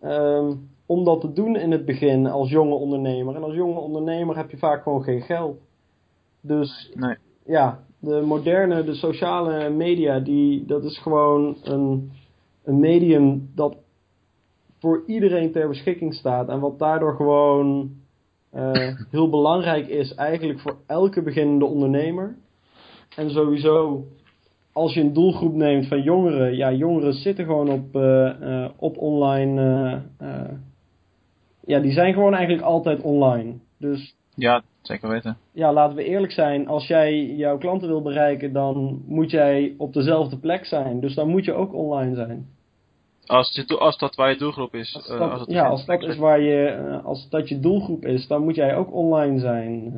Ehm, 0.00 0.54
om 0.86 1.04
dat 1.04 1.20
te 1.20 1.32
doen 1.32 1.56
in 1.56 1.70
het 1.70 1.84
begin 1.84 2.26
als 2.26 2.50
jonge 2.50 2.74
ondernemer. 2.74 3.34
En 3.36 3.42
als 3.42 3.54
jonge 3.54 3.78
ondernemer 3.78 4.36
heb 4.36 4.50
je 4.50 4.56
vaak 4.56 4.82
gewoon 4.82 5.02
geen 5.02 5.22
geld. 5.22 5.58
Dus 6.40 6.92
Nee. 6.94 7.16
ja, 7.44 7.78
de 7.98 8.22
moderne, 8.24 8.84
de 8.84 8.94
sociale 8.94 9.70
media, 9.70 10.20
die, 10.20 10.64
dat 10.66 10.84
is 10.84 10.98
gewoon 10.98 11.56
een, 11.62 12.12
een 12.64 12.80
medium 12.80 13.50
dat 13.54 13.76
voor 14.78 15.02
iedereen 15.06 15.52
ter 15.52 15.68
beschikking 15.68 16.14
staat. 16.14 16.48
En 16.48 16.60
wat 16.60 16.78
daardoor 16.78 17.14
gewoon 17.14 17.90
eh, 18.50 18.96
heel 19.10 19.30
belangrijk 19.30 19.88
is, 19.88 20.14
eigenlijk 20.14 20.60
voor 20.60 20.76
elke 20.86 21.22
beginnende 21.22 21.64
ondernemer. 21.64 22.36
En 23.16 23.30
sowieso, 23.30 24.04
als 24.72 24.94
je 24.94 25.00
een 25.00 25.12
doelgroep 25.12 25.54
neemt 25.54 25.86
van 25.86 26.02
jongeren, 26.02 26.56
ja, 26.56 26.72
jongeren 26.72 27.12
zitten 27.12 27.44
gewoon 27.44 27.70
op, 27.70 27.96
eh, 27.96 28.62
eh, 28.64 28.70
op 28.76 28.96
online. 28.98 30.02
eh, 30.18 30.40
ja, 31.66 31.80
die 31.80 31.92
zijn 31.92 32.12
gewoon 32.12 32.34
eigenlijk 32.34 32.64
altijd 32.64 33.00
online. 33.00 33.52
Dus 33.78 34.14
Ja, 34.34 34.62
zeker 34.82 35.08
weten. 35.08 35.36
ja, 35.52 35.72
laten 35.72 35.96
we 35.96 36.04
eerlijk 36.04 36.32
zijn. 36.32 36.68
Als 36.68 36.86
jij 36.86 37.26
jouw 37.26 37.58
klanten 37.58 37.88
wil 37.88 38.02
bereiken, 38.02 38.52
dan 38.52 39.02
moet 39.06 39.30
jij 39.30 39.74
op 39.78 39.92
dezelfde 39.92 40.38
plek 40.38 40.64
zijn. 40.64 41.00
Dus 41.00 41.14
dan 41.14 41.28
moet 41.28 41.44
je 41.44 41.52
ook 41.52 41.74
online 41.74 42.14
zijn. 42.14 42.46
Als, 43.26 43.64
als 43.78 43.98
dat 43.98 44.14
waar 44.14 44.30
je 44.30 44.36
doelgroep 44.36 44.74
is. 44.74 44.94
Als 45.18 45.44
ja, 45.46 45.66
als 45.68 45.86
dat 45.86 46.02
is 46.02 46.16
waar 46.16 46.40
je, 46.40 46.76
als 47.04 47.28
dat 47.28 47.48
je 47.48 47.60
doelgroep 47.60 48.04
is, 48.04 48.26
dan 48.26 48.42
moet 48.42 48.54
jij 48.54 48.76
ook 48.76 48.92
online 48.94 49.38
zijn. 49.38 49.92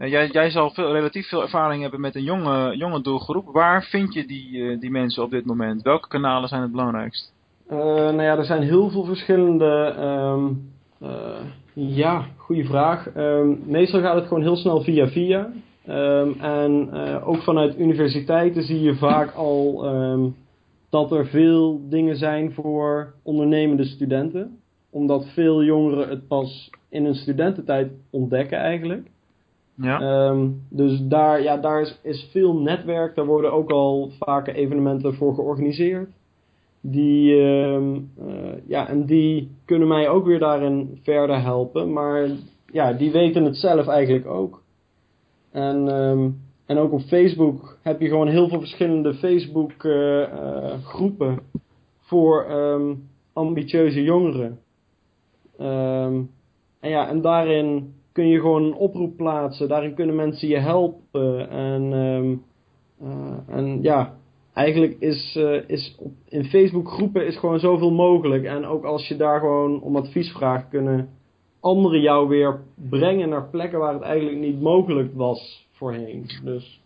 Eh, 0.00 0.10
jij, 0.10 0.28
jij 0.28 0.50
zal 0.50 0.70
veel, 0.70 0.92
relatief 0.92 1.28
veel 1.28 1.42
ervaring 1.42 1.82
hebben 1.82 2.00
met 2.00 2.14
een 2.14 2.22
jonge, 2.22 2.76
jonge 2.76 3.00
doelgroep. 3.00 3.44
Waar 3.52 3.82
vind 3.84 4.14
je 4.14 4.26
die, 4.26 4.70
eh, 4.70 4.80
die 4.80 4.90
mensen 4.90 5.22
op 5.22 5.30
dit 5.30 5.44
moment? 5.44 5.82
Welke 5.82 6.08
kanalen 6.08 6.48
zijn 6.48 6.62
het 6.62 6.70
belangrijkst? 6.70 7.32
Eh, 7.66 7.78
nou 7.86 8.22
ja, 8.22 8.36
er 8.36 8.44
zijn 8.44 8.62
heel 8.62 8.90
veel 8.90 9.04
verschillende. 9.04 9.94
ehm, 9.98 10.46
eh, 10.98 11.40
ja, 11.72 12.26
goede 12.36 12.64
vraag. 12.64 13.08
Ehm, 13.08 13.48
meestal 13.64 14.00
gaat 14.00 14.14
het 14.14 14.26
gewoon 14.26 14.42
heel 14.42 14.56
snel 14.56 14.82
via 14.82 15.08
via. 15.08 15.50
Ehm, 15.86 16.30
en 16.40 16.92
ook 17.22 17.42
vanuit 17.42 17.78
universiteiten 17.78 18.62
zie 18.62 18.80
je 18.80 18.94
vaak 18.94 19.34
al 19.34 19.84
dat 20.90 21.12
er 21.12 21.26
veel 21.26 21.80
dingen 21.88 22.16
zijn 22.16 22.52
voor 22.52 23.12
ondernemende 23.22 23.84
studenten. 23.84 24.58
Omdat 24.90 25.26
veel 25.34 25.64
jongeren 25.64 26.08
het 26.08 26.28
pas 26.28 26.70
in 26.88 27.04
hun 27.04 27.14
studententijd 27.14 27.90
ontdekken 28.10 28.58
eigenlijk. 28.58 29.08
Ja. 29.82 30.00
Ehm, 30.00 30.48
dus 30.68 31.00
daar, 31.02 31.42
ja, 31.42 31.56
daar 31.56 31.80
is, 31.80 31.98
is 32.02 32.28
veel 32.32 32.54
netwerk. 32.54 33.14
Daar 33.14 33.26
worden 33.26 33.52
ook 33.52 33.70
al 33.70 34.10
vaker 34.18 34.54
evenementen 34.54 35.14
voor 35.14 35.34
georganiseerd. 35.34 36.10
Die, 36.80 37.40
ehm, 37.40 37.94
eh, 38.18 38.52
ja, 38.66 38.88
en 38.88 39.06
die 39.06 39.50
kunnen 39.64 39.88
mij 39.88 40.08
ook 40.08 40.26
weer 40.26 40.38
daarin 40.38 40.98
verder 41.02 41.42
helpen. 41.42 41.92
Maar 41.92 42.28
ja, 42.72 42.92
die 42.92 43.10
weten 43.10 43.44
het 43.44 43.56
zelf 43.56 43.86
eigenlijk 43.86 44.26
ook. 44.26 44.62
En, 45.50 45.88
ehm, 45.88 46.28
en 46.66 46.78
ook 46.78 46.92
op 46.92 47.00
Facebook 47.00 47.78
heb 47.82 48.00
je 48.00 48.08
gewoon 48.08 48.28
heel 48.28 48.48
veel 48.48 48.58
verschillende 48.58 49.14
Facebook 49.14 49.84
eh, 49.84 50.22
eh, 50.22 50.82
groepen 50.84 51.38
voor 52.00 52.46
ambitieuze 53.32 54.02
jongeren. 54.02 54.58
En 56.80 56.90
ja, 56.90 57.08
en 57.08 57.20
daarin 57.20 57.94
kun 58.12 58.28
je 58.28 58.40
gewoon 58.40 58.62
een 58.62 58.74
oproep 58.74 59.16
plaatsen. 59.16 59.68
Daarin 59.68 59.94
kunnen 59.94 60.16
mensen 60.16 60.48
je 60.48 60.58
helpen. 60.58 61.50
En, 61.50 61.92
ehm, 61.92 62.34
eh, 63.10 63.56
en 63.56 63.82
ja, 63.82 64.14
eigenlijk 64.54 64.96
is, 64.98 65.36
eh, 65.36 65.68
is 65.68 65.96
op, 65.98 66.12
in 66.28 66.44
Facebook 66.44 66.88
groepen 66.88 67.26
is 67.26 67.36
gewoon 67.36 67.58
zoveel 67.58 67.90
mogelijk. 67.90 68.44
En 68.44 68.66
ook 68.66 68.84
als 68.84 69.08
je 69.08 69.16
daar 69.16 69.40
gewoon 69.40 69.80
om 69.80 69.96
advies 69.96 70.30
vraagt, 70.32 70.68
kunnen 70.68 71.08
anderen 71.60 72.00
jou 72.00 72.28
weer 72.28 72.60
brengen 72.74 73.28
naar 73.28 73.48
plekken 73.50 73.78
waar 73.78 73.92
het 73.92 74.02
eigenlijk 74.02 74.38
niet 74.38 74.60
mogelijk 74.60 75.14
was 75.14 75.68
voorheen. 75.72 76.30
Dus 76.44 76.80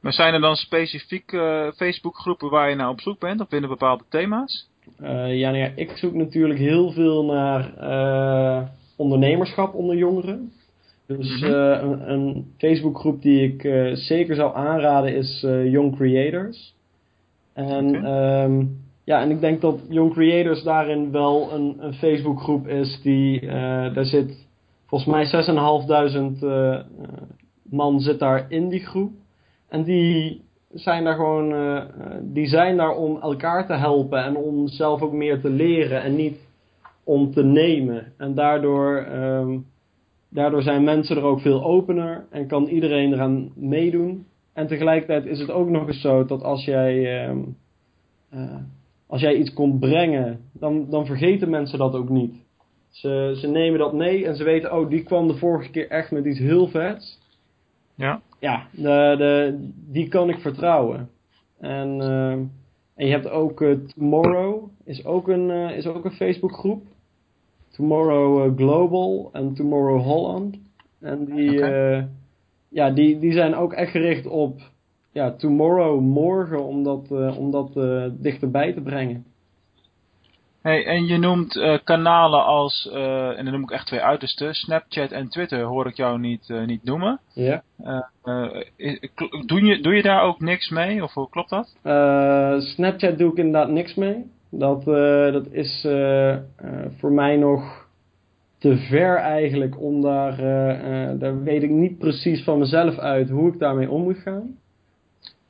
Maar 0.00 0.12
zijn 0.12 0.34
er 0.34 0.40
dan 0.40 0.56
specifiek 0.56 1.32
eh, 1.32 1.70
Facebookgroepen 1.72 2.50
waar 2.50 2.70
je 2.70 2.76
naar 2.76 2.88
op 2.88 3.00
zoek 3.00 3.18
bent? 3.18 3.40
Of 3.40 3.48
binnen 3.48 3.70
bepaalde 3.70 4.04
thema's? 4.08 4.68
ja, 4.98 5.50
nou 5.50 5.56
ja, 5.56 5.70
ik 5.74 5.90
zoek 5.90 6.14
natuurlijk 6.14 6.58
heel 6.58 6.90
veel 6.92 7.24
naar 7.24 7.74
ondernemerschap 8.96 9.74
onder 9.74 9.96
jongeren. 9.96 10.52
Dus 11.06 11.40
Mhm. 11.40 11.52
eh, 11.52 11.82
een, 11.82 12.10
een 12.12 12.52
Facebookgroep 12.58 13.22
die 13.22 13.52
ik 13.52 13.64
eh, 13.64 13.90
zeker 13.94 14.34
zou 14.34 14.54
aanraden 14.56 15.14
is 15.16 15.42
eh, 15.44 15.70
Young 15.70 15.96
Creators. 15.96 16.74
En, 17.52 18.04
ehm, 18.04 18.64
ja, 19.04 19.20
en 19.20 19.30
ik 19.30 19.40
denk 19.40 19.60
dat 19.60 19.80
Young 19.88 20.12
Creators 20.12 20.62
daarin 20.62 21.10
wel 21.10 21.52
een, 21.52 21.76
een 21.78 21.92
Facebookgroep 21.94 22.66
is 22.68 23.00
die, 23.02 23.46
daar 23.92 24.04
zit 24.04 24.46
volgens 24.86 25.10
mij 25.10 25.26
6.500 25.26 26.42
eh, 26.42 26.74
eh, 26.74 26.82
man 27.62 28.00
zit 28.00 28.18
daar 28.18 28.46
in 28.48 28.68
die 28.68 28.86
groep. 28.86 29.12
En 29.68 29.84
die 29.84 30.40
zijn 30.72 31.04
daar 31.04 31.14
gewoon, 31.14 31.54
die 32.22 32.46
zijn 32.46 32.76
daar 32.76 32.96
om 32.96 33.18
elkaar 33.20 33.66
te 33.66 33.72
helpen 33.72 34.24
en 34.24 34.36
om 34.36 34.68
zelf 34.68 35.02
ook 35.02 35.12
meer 35.12 35.40
te 35.40 35.50
leren 35.50 36.02
en 36.02 36.16
niet 36.16 36.38
om 37.06 37.32
te 37.32 37.44
nemen. 37.44 38.12
En 38.16 38.34
daardoor, 38.34 38.96
ehm, 38.96 39.58
daardoor 40.28 40.62
zijn 40.62 40.84
mensen 40.84 41.16
er 41.16 41.22
ook 41.22 41.40
veel 41.40 41.64
opener 41.64 42.26
en 42.30 42.46
kan 42.46 42.66
iedereen 42.66 43.12
eraan 43.12 43.52
meedoen. 43.54 44.26
En 44.52 44.66
tegelijkertijd 44.66 45.26
is 45.26 45.38
het 45.38 45.50
ook 45.50 45.68
nog 45.68 45.86
eens 45.86 46.00
zo 46.00 46.24
dat 46.24 46.42
als 46.42 46.64
jij, 46.64 47.24
ehm, 47.24 47.38
eh, 48.30 48.56
als 49.06 49.20
jij 49.20 49.34
iets 49.34 49.52
komt 49.52 49.80
brengen, 49.80 50.40
dan, 50.52 50.90
dan 50.90 51.06
vergeten 51.06 51.50
mensen 51.50 51.78
dat 51.78 51.94
ook 51.94 52.08
niet. 52.08 52.34
Ze, 52.90 53.32
ze 53.36 53.48
nemen 53.48 53.78
dat 53.78 53.92
mee 53.92 54.26
en 54.26 54.36
ze 54.36 54.44
weten, 54.44 54.72
oh, 54.72 54.88
die 54.88 55.02
kwam 55.02 55.26
de 55.26 55.36
vorige 55.36 55.70
keer 55.70 55.90
echt 55.90 56.10
met 56.10 56.24
iets 56.24 56.38
heel 56.38 56.68
vets. 56.68 57.18
Ja. 57.94 58.20
Ja, 58.40 58.66
de, 58.72 59.14
de, 59.18 59.58
die 59.90 60.08
kan 60.08 60.28
ik 60.28 60.38
vertrouwen. 60.38 61.08
En, 61.60 62.00
ehm, 62.00 62.44
en 62.94 63.06
je 63.06 63.12
hebt 63.12 63.28
ook 63.28 63.60
eh, 63.60 63.72
Tomorrow, 63.72 64.70
is 64.84 65.04
ook 65.04 65.28
een, 65.28 65.50
eh, 65.50 65.76
is 65.76 65.86
ook 65.86 66.04
een 66.04 66.12
Facebookgroep. 66.12 66.82
Tomorrow 67.76 68.44
eh, 68.44 68.56
Global 68.56 69.30
en 69.32 69.54
Tomorrow 69.54 70.02
Holland. 70.02 70.56
En 71.00 71.24
die, 71.24 71.62
eh, 71.62 72.04
ja, 72.68 72.90
die, 72.90 73.18
die 73.18 73.32
zijn 73.32 73.54
ook 73.54 73.72
echt 73.72 73.90
gericht 73.90 74.26
op 74.26 74.60
ja, 75.12 75.30
tomorrow, 75.30 76.00
morgen, 76.00 76.64
om 76.64 76.84
dat, 76.84 77.10
eh, 77.10 77.38
om 77.38 77.50
dat 77.50 77.72
dichterbij 78.22 78.72
te 78.72 78.80
brengen. 78.80 79.24
Hey, 80.62 80.86
en 80.86 81.06
je 81.06 81.18
noemt 81.18 81.80
kanalen 81.84 82.44
als, 82.44 82.88
en 83.36 83.44
dan 83.44 83.52
noem 83.52 83.62
ik 83.62 83.70
echt 83.70 83.86
twee 83.86 84.00
uitersten, 84.00 84.54
Snapchat 84.54 85.10
en 85.10 85.28
Twitter 85.28 85.62
hoor 85.62 85.86
ik 85.86 85.96
jou 85.96 86.18
niet, 86.18 86.48
niet 86.66 86.84
noemen. 86.84 87.20
Ja. 87.32 87.62
Doe, 89.46 89.64
je, 89.64 89.80
doe 89.80 89.94
je 89.94 90.02
daar 90.02 90.22
ook 90.22 90.40
niks 90.40 90.70
mee, 90.70 91.02
of 91.02 91.14
hoe 91.14 91.28
klopt 91.28 91.50
dat? 91.50 91.76
Snapchat 92.62 93.18
doe 93.18 93.30
ik 93.30 93.36
inderdaad 93.36 93.70
niks 93.70 93.94
mee. 93.94 94.24
Dat, 94.50 94.78
eh, 94.78 95.32
dat 95.32 95.46
is 95.50 95.84
eh, 95.84 96.32
eh, 96.32 96.40
voor 96.98 97.12
mij 97.12 97.36
nog 97.36 97.84
te 98.58 98.76
ver 98.76 99.16
eigenlijk 99.16 99.80
om 99.80 100.02
daar, 100.02 100.36
daar 101.18 101.42
weet 101.42 101.62
ik 101.62 101.70
niet 101.70 101.98
precies 101.98 102.44
van 102.44 102.58
mezelf 102.58 102.98
uit 102.98 103.30
hoe 103.30 103.52
ik 103.52 103.58
daarmee 103.58 103.90
om 103.90 104.02
moet 104.02 104.18
gaan. 104.18 104.56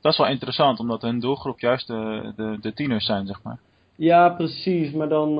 Dat 0.01 0.11
is 0.11 0.17
wel 0.17 0.27
interessant, 0.27 0.79
omdat 0.79 1.01
hun 1.01 1.19
doelgroep 1.19 1.59
juist 1.59 1.87
de, 1.87 2.33
de, 2.35 2.57
de 2.61 2.73
tieners 2.73 3.05
zijn, 3.05 3.27
zeg 3.27 3.43
maar. 3.43 3.59
Ja, 3.95 4.29
precies. 4.29 4.91
Maar 4.91 5.09
dan, 5.09 5.35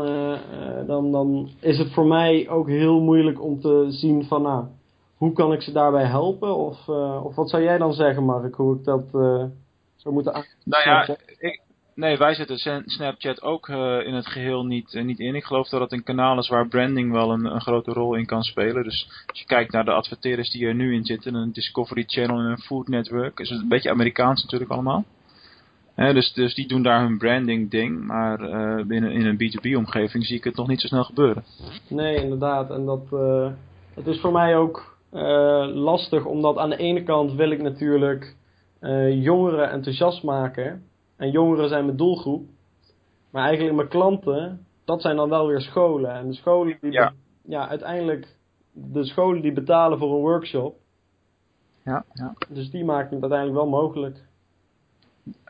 dan, 0.87 1.11
dan 1.11 1.49
is 1.59 1.77
het 1.77 1.91
voor 1.91 2.05
mij 2.05 2.49
ook 2.49 2.67
heel 2.67 3.01
moeilijk 3.01 3.41
om 3.41 3.59
te 3.59 3.85
zien 3.89 4.25
van, 4.25 4.41
nou, 4.41 4.65
hoe 5.17 5.33
kan 5.33 5.53
ik 5.53 5.61
ze 5.61 5.71
daarbij 5.71 6.05
helpen? 6.05 6.55
Of, 6.55 6.87
of 7.23 7.35
wat 7.35 7.49
zou 7.49 7.63
jij 7.63 7.77
dan 7.77 7.93
zeggen, 7.93 8.23
Mark, 8.23 8.55
hoe 8.55 8.75
ik 8.75 8.83
dat 8.83 9.03
zou 9.95 10.13
moeten 10.13 10.33
aan... 10.33 10.45
Nou 10.63 10.89
ja, 10.89 11.17
nee, 11.97 12.17
wij 12.17 12.33
zetten 12.33 12.57
Sn- 12.57 12.83
Snapchat 12.85 13.41
ook 13.41 13.69
eh, 13.69 14.05
in 14.05 14.13
het 14.13 14.27
geheel 14.27 14.65
niet, 14.65 14.93
eh, 14.93 15.03
niet 15.03 15.19
in. 15.19 15.35
Ik 15.35 15.43
geloof 15.43 15.69
dat 15.69 15.81
het 15.81 15.91
een 15.91 16.03
kanaal 16.03 16.37
is 16.37 16.47
waar 16.47 16.67
branding 16.67 17.11
wel 17.11 17.31
een, 17.31 17.45
een 17.45 17.61
grote 17.61 17.91
rol 17.91 18.15
in 18.15 18.25
kan 18.25 18.43
spelen. 18.43 18.83
Dus 18.83 19.23
als 19.27 19.39
je 19.39 19.45
kijkt 19.45 19.71
naar 19.71 19.85
de 19.85 19.91
adverteerders 19.91 20.51
die 20.51 20.67
er 20.67 20.75
nu 20.75 20.93
in 20.93 21.05
zitten, 21.05 21.33
een 21.33 21.51
Discovery 21.51 22.03
Channel 22.07 22.39
en 22.39 22.45
een 22.45 22.61
Food 22.61 22.87
Network, 22.87 23.39
is 23.39 23.49
het 23.49 23.61
een 23.61 23.67
beetje 23.67 23.89
Amerikaans 23.89 24.43
natuurlijk 24.43 24.71
allemaal. 24.71 25.05
Dus, 25.95 26.33
dus 26.33 26.55
die 26.55 26.67
doen 26.67 26.83
daar 26.83 27.01
hun 27.01 27.17
branding 27.17 27.71
ding, 27.71 28.03
maar 28.05 28.39
eh, 28.39 28.85
binnen 28.85 29.11
in 29.11 29.25
een 29.25 29.37
B2B 29.37 29.77
omgeving 29.77 30.25
zie 30.25 30.37
ik 30.37 30.43
het 30.43 30.55
nog 30.55 30.67
niet 30.67 30.81
zo 30.81 30.87
snel 30.87 31.03
gebeuren. 31.03 31.43
Nee, 31.87 32.15
inderdaad. 32.15 32.71
En 32.71 32.85
dat 32.85 33.01
het 33.93 34.07
is 34.07 34.19
voor 34.19 34.31
mij 34.31 34.57
ook 34.57 34.97
lastig, 35.73 36.25
omdat 36.25 36.57
aan 36.57 36.69
de 36.69 36.77
ene 36.77 37.03
kant 37.03 37.33
wil 37.33 37.51
ik 37.51 37.61
natuurlijk 37.61 38.35
jongeren 39.09 39.71
enthousiast 39.71 40.23
maken. 40.23 40.86
En 41.17 41.31
jongeren 41.31 41.69
zijn 41.69 41.85
mijn 41.85 41.97
doelgroep. 41.97 42.45
Maar 43.31 43.43
eigenlijk 43.45 43.75
mijn 43.75 43.87
klanten, 43.87 44.65
dat 44.85 45.01
zijn 45.01 45.15
dan 45.15 45.29
wel 45.29 45.47
weer 45.47 45.61
scholen. 45.61 46.11
En 46.11 46.27
de 46.27 46.33
scholen 46.33 46.77
die, 46.81 46.91
Ja. 46.91 47.13
ja, 47.43 47.67
uiteindelijk, 47.69 48.35
de 48.71 49.03
scholen 49.05 49.41
die 49.41 49.53
betalen 49.53 49.97
voor 49.97 50.13
een 50.15 50.21
workshop. 50.21 50.75
Ja, 51.83 52.05
ja. 52.13 52.33
Dus 52.49 52.69
die 52.71 52.85
maken 52.85 53.11
het 53.13 53.21
uiteindelijk 53.21 53.59
wel 53.59 53.69
mogelijk. 53.69 54.25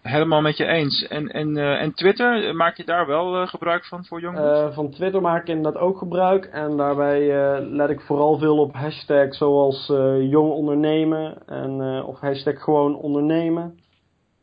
Helemaal 0.02 0.42
met 0.42 0.58
je 0.58 0.66
eens. 0.66 1.08
En, 1.08 1.28
en, 1.28 1.58
eh, 1.58 1.82
en 1.82 1.94
Twitter, 1.94 2.56
maak 2.56 2.78
je 2.78 2.86
daar 2.86 3.08
wel 3.08 3.36
eh, 3.42 3.48
gebruik 3.48 3.86
van 3.86 4.06
voor 4.06 4.22
jongeren? 4.22 4.68
Eh, 4.68 4.74
van 4.76 4.90
Twitter 4.90 5.22
maak 5.22 5.42
ik 5.42 5.48
inderdaad 5.48 5.82
ook 5.82 5.98
gebruik. 5.98 6.46
En 6.46 6.78
daarbij 6.78 7.22
eh, 7.56 7.66
let 7.70 7.90
ik 7.90 8.02
vooral 8.02 8.38
veel 8.38 8.58
op 8.58 8.74
hashtags 8.74 9.38
zoals 9.38 9.90
eh, 9.90 10.30
jong 10.30 10.52
ondernemen. 10.52 11.48
En, 11.48 11.82
eh, 11.82 12.08
of 12.08 12.20
hashtag 12.20 12.64
gewoon 12.64 12.96
ondernemen. 12.96 13.80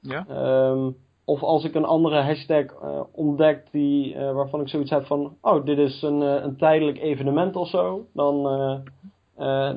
ja? 0.00 0.24
Ehm, 0.28 0.90
of 1.24 1.42
als 1.42 1.64
ik 1.64 1.74
een 1.74 1.84
andere 1.84 2.22
hashtag 2.22 2.64
eh, 2.64 3.00
ontdek 3.12 3.66
die, 3.70 4.14
eh, 4.14 4.34
waarvan 4.34 4.60
ik 4.60 4.68
zoiets 4.68 4.90
heb 4.90 5.06
van... 5.06 5.36
Oh, 5.40 5.64
dit 5.64 5.78
is 5.78 6.02
een, 6.02 6.22
eh, 6.22 6.42
een 6.42 6.56
tijdelijk 6.56 6.98
evenement 6.98 7.56
of 7.56 7.68
zo. 7.68 8.06
Dan 8.12 8.82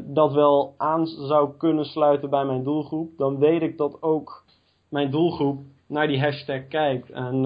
dat 0.06 0.34
wel 0.34 0.74
aan 0.78 1.06
zou 1.08 1.50
kunnen 1.58 1.86
sluiten 1.86 2.30
bij 2.30 2.46
mijn 2.46 2.64
doelgroep. 2.64 3.18
Dan 3.18 3.38
weet 3.38 3.62
ik 3.62 3.78
dat 3.78 4.02
ook 4.02 4.44
mijn 4.90 5.12
doelgroep 5.12 5.60
naar 5.88 6.08
die 6.08 6.20
hashtag 6.20 6.68
kijkt. 6.68 7.10
En, 7.10 7.46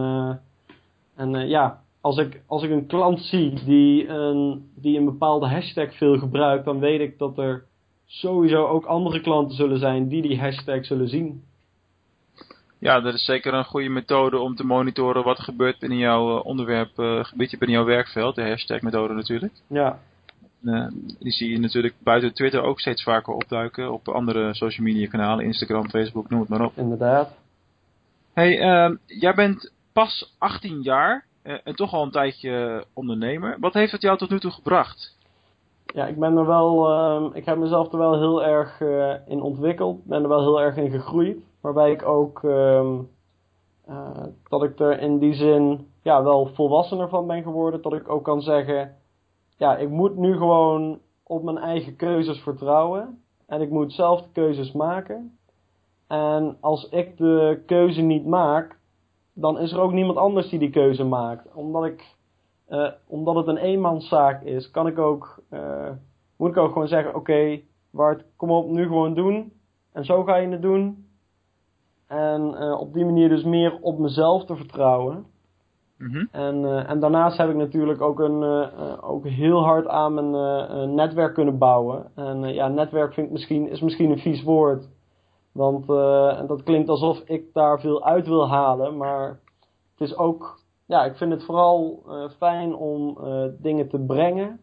en 1.16 1.48
ja, 1.48 1.82
als 2.02 2.18
ik, 2.18 2.44
als 2.48 2.64
ik 2.64 2.72
een 2.72 2.86
klant 2.86 3.20
zie 3.20 3.64
die 3.66 4.08
een, 4.08 4.70
die 4.76 4.98
een 4.98 5.06
bepaalde 5.06 5.48
hashtag 5.48 5.96
veel 5.98 6.18
gebruikt... 6.18 6.66
dan 6.66 6.80
weet 6.80 7.00
ik 7.00 7.18
dat 7.18 7.38
er 7.38 7.66
sowieso 8.06 8.66
ook 8.66 8.86
andere 8.86 9.22
klanten 9.22 9.56
zullen 9.56 9.80
zijn 9.80 10.08
die 10.08 10.22
die 10.22 10.40
hashtag 10.40 10.86
zullen 10.86 11.10
zien. 11.10 11.44
Ja, 12.82 13.00
dat 13.00 13.14
is 13.14 13.26
zeker 13.26 13.54
een 13.54 13.66
goede 13.66 13.90
methode 13.90 14.40
om 14.40 14.56
te 14.56 14.66
monitoren 14.66 15.24
wat 15.24 15.38
er 15.38 15.44
gebeurt 15.44 15.80
binnen 15.80 15.98
jouw 15.98 16.38
eh, 16.38 16.46
onderwerp, 16.46 17.00
eh, 17.00 17.24
gebiedje, 17.24 17.58
binnen 17.58 17.78
jouw 17.78 17.86
werkveld. 17.88 18.36
De 18.36 18.42
hashtag 18.48 18.82
methode 18.82 19.14
natuurlijk. 19.14 19.54
Ja, 19.68 20.00
Eh, 20.66 20.88
die 21.20 21.32
zie 21.32 21.52
je 21.52 21.60
natuurlijk 21.60 21.94
buiten 22.04 22.34
Twitter 22.34 22.62
ook 22.62 22.80
steeds 22.80 23.04
vaker 23.04 23.34
opduiken 23.34 23.92
op 23.92 24.08
andere 24.08 24.54
social 24.54 24.86
media 24.86 25.08
kanalen, 25.08 25.46
Instagram, 25.46 25.90
Facebook, 25.90 26.30
noem 26.30 26.40
het 26.40 26.50
maar 26.50 26.66
op. 26.66 26.72
inderdaad. 26.76 27.34
Hey, 28.34 28.60
ehm, 28.60 28.96
jij 29.06 29.34
bent 29.34 29.72
pas 29.94 30.36
18 30.38 30.82
jaar 30.82 31.26
en 31.44 31.76
toch 31.76 31.94
al 31.94 32.04
een 32.04 32.12
tijdje 32.12 32.86
ondernemer. 32.94 33.58
Wat 33.60 33.74
heeft 33.74 33.92
het 33.92 34.02
jou 34.02 34.18
tot 34.18 34.30
nu 34.30 34.40
toe 34.40 34.52
gebracht? 34.52 35.18
Ja, 35.86 36.06
ik 36.06 36.20
ben 36.20 36.38
er 36.38 36.46
wel, 36.46 36.90
ehm, 36.90 37.36
ik 37.38 37.46
heb 37.46 37.58
mezelf 37.58 37.92
er 37.92 37.98
wel 37.98 38.20
heel 38.20 38.44
erg 38.44 38.82
in 39.28 39.42
ontwikkeld. 39.42 40.06
Ben 40.06 40.22
er 40.22 40.30
wel 40.30 40.42
heel 40.42 40.62
erg 40.62 40.76
in 40.78 40.92
gegroeid. 40.92 41.38
Waarbij 41.62 41.92
ik 41.92 42.06
ook, 42.06 42.44
ehm, 42.44 43.00
eh, 43.86 44.24
dat 44.50 44.64
ik 44.64 44.80
er 44.80 45.00
in 45.00 45.20
die 45.20 45.34
zin, 45.34 45.88
ja, 46.02 46.24
wel 46.24 46.46
volwassener 46.46 47.10
van 47.10 47.28
ben 47.28 47.44
geworden. 47.44 47.82
Dat 47.82 47.94
ik 47.94 48.10
ook 48.10 48.24
kan 48.24 48.42
zeggen, 48.42 48.96
ja, 49.58 49.78
ik 49.78 49.90
moet 49.90 50.18
nu 50.18 50.38
gewoon 50.38 51.00
op 51.24 51.44
mijn 51.44 51.58
eigen 51.58 51.96
keuzes 51.96 52.40
vertrouwen. 52.40 53.22
En 53.48 53.62
ik 53.62 53.70
moet 53.70 53.94
zelf 53.94 54.22
de 54.22 54.30
keuzes 54.32 54.72
maken. 54.72 55.38
En 56.08 56.58
als 56.60 56.90
ik 56.90 57.18
de 57.18 57.64
keuze 57.66 58.02
niet 58.02 58.26
maak, 58.26 58.80
dan 59.34 59.60
is 59.60 59.72
er 59.72 59.80
ook 59.80 59.92
niemand 59.92 60.18
anders 60.18 60.50
die 60.50 60.60
die 60.60 60.70
keuze 60.70 61.04
maakt. 61.04 61.54
Omdat 61.54 61.86
ik 61.86 62.16
eh, 62.72 62.92
omdat 63.08 63.36
het 63.36 63.48
een 63.48 63.58
eenmanszaak 63.58 64.44
is, 64.44 64.72
kan 64.72 64.88
ik 64.88 64.98
ook, 64.98 65.44
eh, 65.50 65.90
moet 66.38 66.50
ik 66.50 66.58
ook 66.58 66.72
gewoon 66.72 66.88
zeggen: 66.88 67.16
Oké, 67.16 67.60
Bart, 67.90 68.24
kom 68.36 68.52
op, 68.52 68.70
nu 68.70 68.84
gewoon 68.84 69.14
doen. 69.14 69.54
En 69.92 70.06
zo 70.06 70.24
ga 70.24 70.36
je 70.36 70.48
het 70.48 70.62
doen. 70.62 71.06
En 72.12 72.56
eh, 72.56 72.80
op 72.80 72.94
die 72.94 73.06
manier 73.06 73.30
dus 73.30 73.44
meer 73.44 73.78
op 73.82 73.98
mezelf 73.98 74.46
te 74.46 74.56
vertrouwen. 74.56 75.26
Mhm. 75.98 76.26
En, 76.32 76.66
eh, 76.66 76.90
en 76.90 77.00
daarnaast 77.00 77.38
heb 77.38 77.50
ik 77.50 77.56
natuurlijk 77.56 78.02
ook, 78.02 78.20
een, 78.20 78.44
eh, 78.44 78.98
ook 79.02 79.28
heel 79.28 79.64
hard 79.64 79.88
aan 79.88 80.14
mijn 80.14 80.96
netwerk 80.96 81.34
kunnen 81.34 81.58
bouwen. 81.58 82.12
En 82.16 82.54
ja, 82.54 82.68
netwerk 82.68 83.14
vind 83.14 83.26
ik 83.26 83.32
misschien, 83.32 83.70
is 83.70 83.82
misschien 83.82 84.12
een 84.12 84.18
vies 84.18 84.44
woord. 84.44 84.90
Want 85.52 85.88
dat 86.48 86.64
klinkt 86.64 86.90
alsof 86.90 87.20
ik 87.20 87.54
daar 87.54 87.80
veel 87.80 88.04
uit 88.04 88.28
wil 88.28 88.48
halen. 88.48 88.98
Maar 88.98 89.40
het 89.92 90.10
is 90.10 90.18
ook, 90.18 90.60
ja, 90.86 91.06
ik 91.06 91.16
vind 91.16 91.32
het 91.32 91.44
vooral 91.44 92.04
fijn 92.38 92.76
om 92.76 93.18
dingen 93.62 93.90
te 93.90 94.00
brengen. 94.00 94.60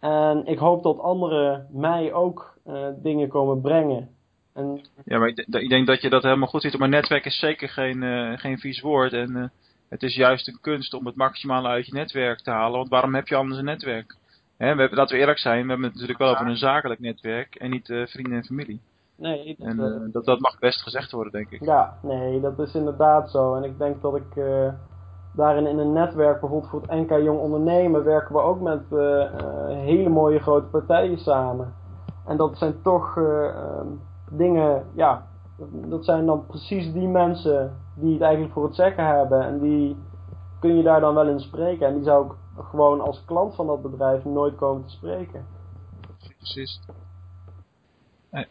En 0.00 0.46
ik 0.46 0.58
hoop 0.58 0.82
dat 0.82 0.98
anderen 0.98 1.66
mij 1.70 2.12
ook 2.12 2.58
dingen 3.02 3.28
komen 3.28 3.60
brengen. 3.60 4.15
En 4.56 4.80
Ja, 5.04 5.18
maar 5.18 5.28
ik, 5.28 5.36
denk- 5.36 5.62
ik 5.64 5.68
denk 5.68 5.86
dat 5.86 6.00
je 6.02 6.10
dat 6.10 6.22
helemaal 6.22 6.48
goed 6.48 6.62
ziet. 6.62 6.78
Maar 6.78 6.88
netwerk 6.88 7.24
is 7.24 7.38
zeker 7.38 7.68
geen, 7.68 8.02
eh, 8.02 8.38
geen 8.38 8.58
vies 8.58 8.80
woord. 8.80 9.12
En 9.12 9.36
eh, 9.36 9.44
het 9.88 10.02
is 10.02 10.14
juist 10.14 10.48
een 10.48 10.58
kunst 10.60 10.94
om 10.94 11.06
het 11.06 11.16
maximale 11.16 11.68
uit 11.68 11.86
je 11.86 11.92
netwerk 11.92 12.40
te 12.40 12.50
halen. 12.50 12.76
Want 12.76 12.88
waarom 12.88 13.14
heb 13.14 13.28
je 13.28 13.36
anders 13.36 13.58
een 13.58 13.64
netwerk? 13.64 14.16
Hè, 14.56 14.74
we 14.74 14.80
hebben, 14.80 14.98
laten 14.98 15.14
we 15.14 15.20
eerlijk 15.20 15.38
zijn, 15.38 15.62
we 15.62 15.68
hebben 15.68 15.84
het 15.84 15.92
natuurlijk 15.92 16.18
wel 16.18 16.30
over 16.30 16.46
een 16.46 16.56
zakelijk 16.56 17.00
netwerk 17.00 17.54
en 17.54 17.70
niet 17.70 17.90
eh, 17.90 18.06
vrienden 18.06 18.36
en 18.36 18.44
familie. 18.44 18.80
nee, 19.16 19.56
dat, 19.58 19.66
En 19.68 20.10
dat, 20.12 20.24
dat 20.24 20.40
mag 20.40 20.58
best 20.58 20.82
gezegd 20.82 21.10
worden, 21.10 21.32
denk 21.32 21.50
ik. 21.50 21.64
Ja, 21.64 21.98
nee, 22.02 22.40
dat 22.40 22.58
is 22.58 22.74
inderdaad 22.74 23.30
zo. 23.30 23.54
En 23.54 23.64
ik 23.64 23.78
denk 23.78 24.02
dat 24.02 24.16
ik 24.16 24.34
daarin 25.32 25.66
in 25.66 25.78
een 25.78 25.92
netwerk, 25.92 26.40
bijvoorbeeld 26.40 26.70
voor 26.70 26.80
het 26.80 26.90
NK 26.90 27.10
Jong 27.10 27.38
Ondernemen, 27.40 28.04
werken 28.04 28.34
we 28.34 28.40
ook 28.40 28.60
met 28.60 28.82
hele 29.68 30.08
mooie 30.08 30.38
grote 30.38 30.66
partijen 30.66 31.18
samen. 31.18 31.74
En 32.26 32.36
dat 32.36 32.58
zijn 32.58 32.82
toch 32.82 33.16
eh, 33.16 33.48
ehm, 33.48 33.86
dingen, 34.30 34.84
ja, 34.94 35.26
dat 35.88 36.04
zijn 36.04 36.26
dan 36.26 36.46
precies 36.46 36.92
die 36.92 37.08
mensen 37.08 37.76
die 37.94 38.12
het 38.12 38.22
eigenlijk 38.22 38.52
voor 38.52 38.64
het 38.64 38.74
zeggen 38.74 39.06
hebben. 39.06 39.42
En 39.42 39.60
die 39.60 39.96
kun 40.60 40.76
je 40.76 40.82
daar 40.82 41.00
dan 41.00 41.14
wel 41.14 41.28
in 41.28 41.40
spreken. 41.40 41.86
En 41.86 41.94
die 41.94 42.04
zou 42.04 42.26
ik 42.26 42.32
gewoon 42.64 43.00
als 43.00 43.24
klant 43.24 43.54
van 43.54 43.66
dat 43.66 43.82
bedrijf 43.82 44.24
nooit 44.24 44.56
komen 44.56 44.84
te 44.84 44.92
spreken. 44.92 45.46
Precies. 46.36 46.80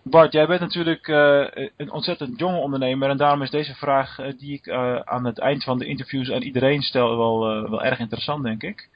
Bart, 0.03 0.31
jij 0.31 0.47
bent 0.47 0.59
natuurlijk 0.59 1.07
eh, 1.07 1.67
een 1.77 1.91
ontzettend 1.91 2.39
jonge 2.39 2.57
ondernemer 2.57 3.09
en 3.09 3.17
daarom 3.17 3.41
is 3.41 3.49
deze 3.49 3.75
vraag 3.75 4.19
eh, 4.19 4.37
die 4.37 4.53
ik 4.53 4.67
eh, 4.67 4.95
aan 4.95 5.25
het 5.25 5.39
eind 5.39 5.63
van 5.63 5.79
de 5.79 5.85
interviews 5.85 6.31
aan 6.31 6.41
iedereen 6.41 6.81
stel 6.81 7.17
wel, 7.17 7.39
wel 7.69 7.83
erg 7.83 7.99
interessant, 7.99 8.43
denk 8.43 8.63
ik. 8.63 8.89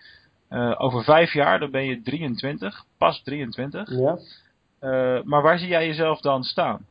Over 0.78 1.04
vijf 1.04 1.34
jaar, 1.34 1.60
dan 1.60 1.72
ben 1.72 1.86
je 1.86 2.02
23, 2.02 2.86
pas 2.98 3.22
23. 3.24 3.90
Ja? 3.90 4.18
Eh, 4.80 5.22
maar 5.24 5.42
waar 5.42 5.58
zie 5.60 5.68
jij 5.68 5.88
jezelf 5.88 6.20
dan 6.22 6.44
staan? 6.44 6.86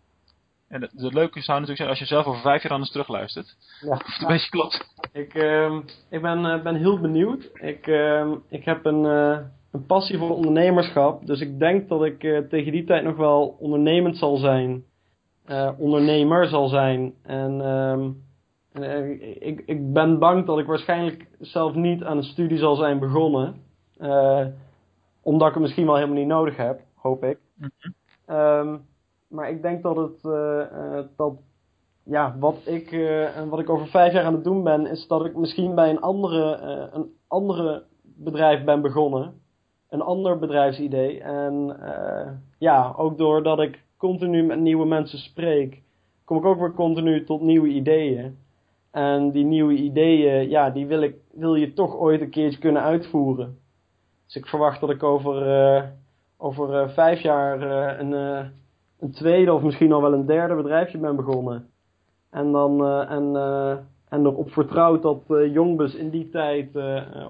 En 0.69 0.81
het, 0.81 0.91
het 0.97 1.15
leuke 1.15 1.41
zou 1.41 1.61
natuurlijk 1.61 1.77
zijn 1.79 1.89
als 1.89 1.99
je 1.99 2.05
zelf 2.05 2.27
over 2.27 2.41
vijf 2.41 2.63
jaar 2.63 2.73
anders 2.73 2.91
terugluistert. 2.91 3.57
Ja. 3.81 3.91
Of 3.93 4.03
het 4.07 4.23
een 4.23 4.29
beetje 4.29 4.51
klopt. 4.51 4.95
Ik, 5.13 5.35
ehm, 5.35 5.81
ik 6.11 6.23
ben, 6.23 6.45
eh, 6.47 6.63
ben 6.63 6.75
heel 6.77 6.99
benieuwd. 7.01 7.51
Ik, 7.55 7.87
ehm, 7.87 8.33
ik 8.49 8.65
heb 8.65 8.85
een, 8.85 9.05
eh, 9.05 9.39
een 9.73 9.87
passie 9.87 10.19
voor 10.19 10.35
ondernemerschap. 10.37 11.27
Dus 11.27 11.41
ik 11.41 11.59
denk 11.59 11.89
dat 11.89 12.05
ik 12.05 12.25
eh, 12.25 12.39
tegen 12.39 12.73
die 12.73 12.85
tijd 12.85 13.05
nog 13.05 13.17
wel 13.17 13.57
ondernemend 13.61 14.17
zal 14.17 14.37
zijn. 14.37 14.85
eh, 15.47 15.71
ondernemer 15.79 16.49
zal 16.49 16.69
zijn. 16.69 17.15
En 17.23 17.61
ehm, 17.61 18.11
eh, 18.85 19.11
ik, 19.49 19.63
ik 19.67 19.93
ben 19.93 20.19
bang 20.19 20.47
dat 20.47 20.59
ik 20.59 20.67
waarschijnlijk 20.67 21.27
zelf 21.41 21.75
niet 21.75 22.03
aan 22.05 22.17
een 22.17 22.23
studie 22.23 22.59
zal 22.59 22.75
zijn 22.75 22.99
begonnen. 22.99 23.55
Eh, 23.99 24.47
omdat 25.23 25.49
ik 25.49 25.55
het 25.55 25.63
misschien 25.63 25.87
wel 25.87 25.95
helemaal 25.95 26.17
niet 26.17 26.27
nodig 26.27 26.57
heb, 26.57 26.81
hoop 27.01 27.25
ik. 27.25 27.39
Ehm, 28.27 28.77
maar 29.29 29.51
ik 29.51 29.63
denk 29.63 29.83
dat 29.83 29.97
het 29.97 30.25
eh, 30.25 30.61
eh, 30.61 31.05
dat 31.17 31.33
ja, 32.03 32.37
wat 32.39 32.57
ik, 32.65 32.93
eh, 32.93 33.43
wat 33.49 33.59
ik 33.59 33.71
over 33.71 33.87
vijf 33.87 34.13
jaar 34.13 34.25
aan 34.25 34.35
het 34.35 34.45
doen 34.45 34.63
ben, 34.63 34.87
is 34.87 35.07
dat 35.07 35.25
ik 35.25 35.37
misschien 35.37 35.75
bij 35.75 35.91
een 35.91 36.01
andere, 36.01 36.59
een 36.93 37.13
andere 37.27 37.85
bedrijf 38.03 38.65
ben 38.65 38.83
begonnen. 38.83 39.41
Een 39.89 40.03
ander 40.03 40.39
bedrijfsidee. 40.39 41.21
En 41.21 41.77
ja, 42.59 42.95
ook 42.97 43.19
doordat 43.19 43.61
ik 43.61 43.85
continu 43.97 44.43
met 44.43 44.61
nieuwe 44.61 44.87
mensen 44.87 45.19
spreek, 45.19 45.83
kom 46.25 46.37
ik 46.37 46.45
ook 46.45 46.59
weer 46.59 46.73
continu 46.73 47.25
tot 47.25 47.41
nieuwe 47.41 47.69
ideeën. 47.69 48.39
En 48.91 49.31
die 49.31 49.45
nieuwe 49.45 49.75
ideeën, 49.75 50.49
ja, 50.49 50.71
die 50.71 50.87
wil, 50.87 51.03
ik, 51.03 51.17
wil 51.33 51.55
je 51.55 51.73
toch 51.73 51.97
ooit 51.97 52.21
een 52.21 52.31
keertje 52.31 52.59
kunnen 52.59 52.83
uitvoeren. 52.83 53.59
Dus 54.27 54.37
ik 54.37 54.47
verwacht 54.47 54.81
dat 54.81 54.91
ik 54.91 55.03
over, 55.03 55.43
over 56.39 56.75
eh, 56.75 56.89
vijf 56.89 57.21
jaar 57.21 57.61
eh, 57.63 57.99
een, 57.99 58.15
eh, 58.15 58.47
een 58.99 59.13
tweede 59.13 59.53
of 59.53 59.63
misschien 59.63 59.93
al 59.93 60.03
wel 60.03 60.13
een 60.13 60.27
derde 60.27 60.55
bedrijfje 60.55 60.99
ben 60.99 61.17
begonnen. 61.17 61.67
En 62.31 62.53
dan 62.53 62.87
en, 62.87 63.37
en 64.09 64.25
erop 64.25 64.51
vertrouwd 64.51 65.03
dat 65.03 65.23
Jongbus 65.53 65.95
in 65.95 66.11
die 66.11 66.29
tijd 66.29 66.69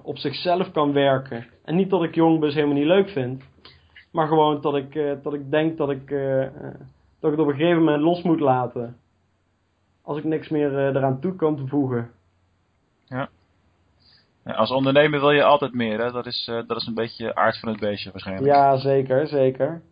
op 0.03 0.19
zichzelf 0.19 0.71
kan 0.71 0.93
werken. 0.93 1.47
En 1.65 1.77
niet 1.77 1.91
dat 1.91 2.03
ik 2.03 2.15
Jongbus 2.15 2.55
helemaal 2.55 2.77
niet 2.77 2.87
leuk 2.87 3.09
vind. 3.09 3.43
Maar 4.13 4.27
gewoon 4.27 4.61
dat 4.61 4.75
ik, 4.75 5.19
dat 5.23 5.35
ik 5.35 5.51
denk 5.51 5.77
dat 5.77 5.91
ik, 5.91 6.09
dat 7.21 7.31
ik 7.31 7.39
het 7.39 7.39
op 7.39 7.47
een 7.47 7.57
gegeven 7.57 7.79
moment 7.79 8.03
los 8.03 8.23
moet 8.23 8.41
laten. 8.41 8.97
Als 10.03 10.19
ik 10.19 10.25
niks 10.25 10.49
meer 10.49 10.79
eraan 10.79 11.21
toe 11.21 11.35
kan 11.37 11.57
te 11.57 11.67
voegen. 11.67 12.11
Ja, 13.05 13.29
als 14.57 14.71
ondernemer 14.71 15.21
wil 15.21 15.31
je 15.31 15.45
altijd 15.45 15.75
meer, 15.75 16.01
hè? 16.01 16.13
Dat 16.13 16.27
is, 16.27 16.47
eh, 16.49 16.63
dat 16.67 16.77
is 16.77 16.87
een 16.87 16.95
beetje 16.95 17.35
aard 17.35 17.59
van 17.59 17.69
het 17.69 17.81
beestje 17.81 18.11
waarschijnlijk. 18.11 18.47
Ja, 18.47 18.77
zeker, 18.77 19.27
zeker. 19.27 19.83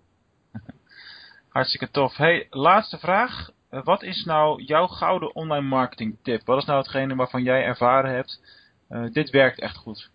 Hartstikke 1.48 1.90
tof. 1.90 2.16
Hey, 2.16 2.46
laatste 2.50 2.98
vraag. 2.98 3.50
Wat 3.70 4.02
is 4.02 4.24
nou 4.24 4.62
jouw 4.62 4.86
gouden 4.86 5.34
online 5.34 5.66
marketing 5.66 6.16
tip? 6.22 6.46
Wat 6.46 6.58
is 6.58 6.64
nou 6.64 6.78
hetgene 6.78 7.14
waarvan 7.14 7.42
jij 7.42 7.64
ervaren 7.64 8.14
hebt? 8.14 8.40
eh, 8.88 9.04
dit 9.12 9.30
werkt 9.30 9.60
echt 9.60 9.76
goed. 9.76 10.10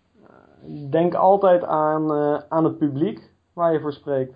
Denk 0.90 1.14
altijd 1.14 1.64
aan, 1.64 2.12
eh, 2.12 2.38
aan 2.48 2.64
het 2.64 2.78
publiek 2.78 3.30
waar 3.52 3.72
je 3.72 3.80
voor 3.80 3.92
spreekt. 3.92 4.34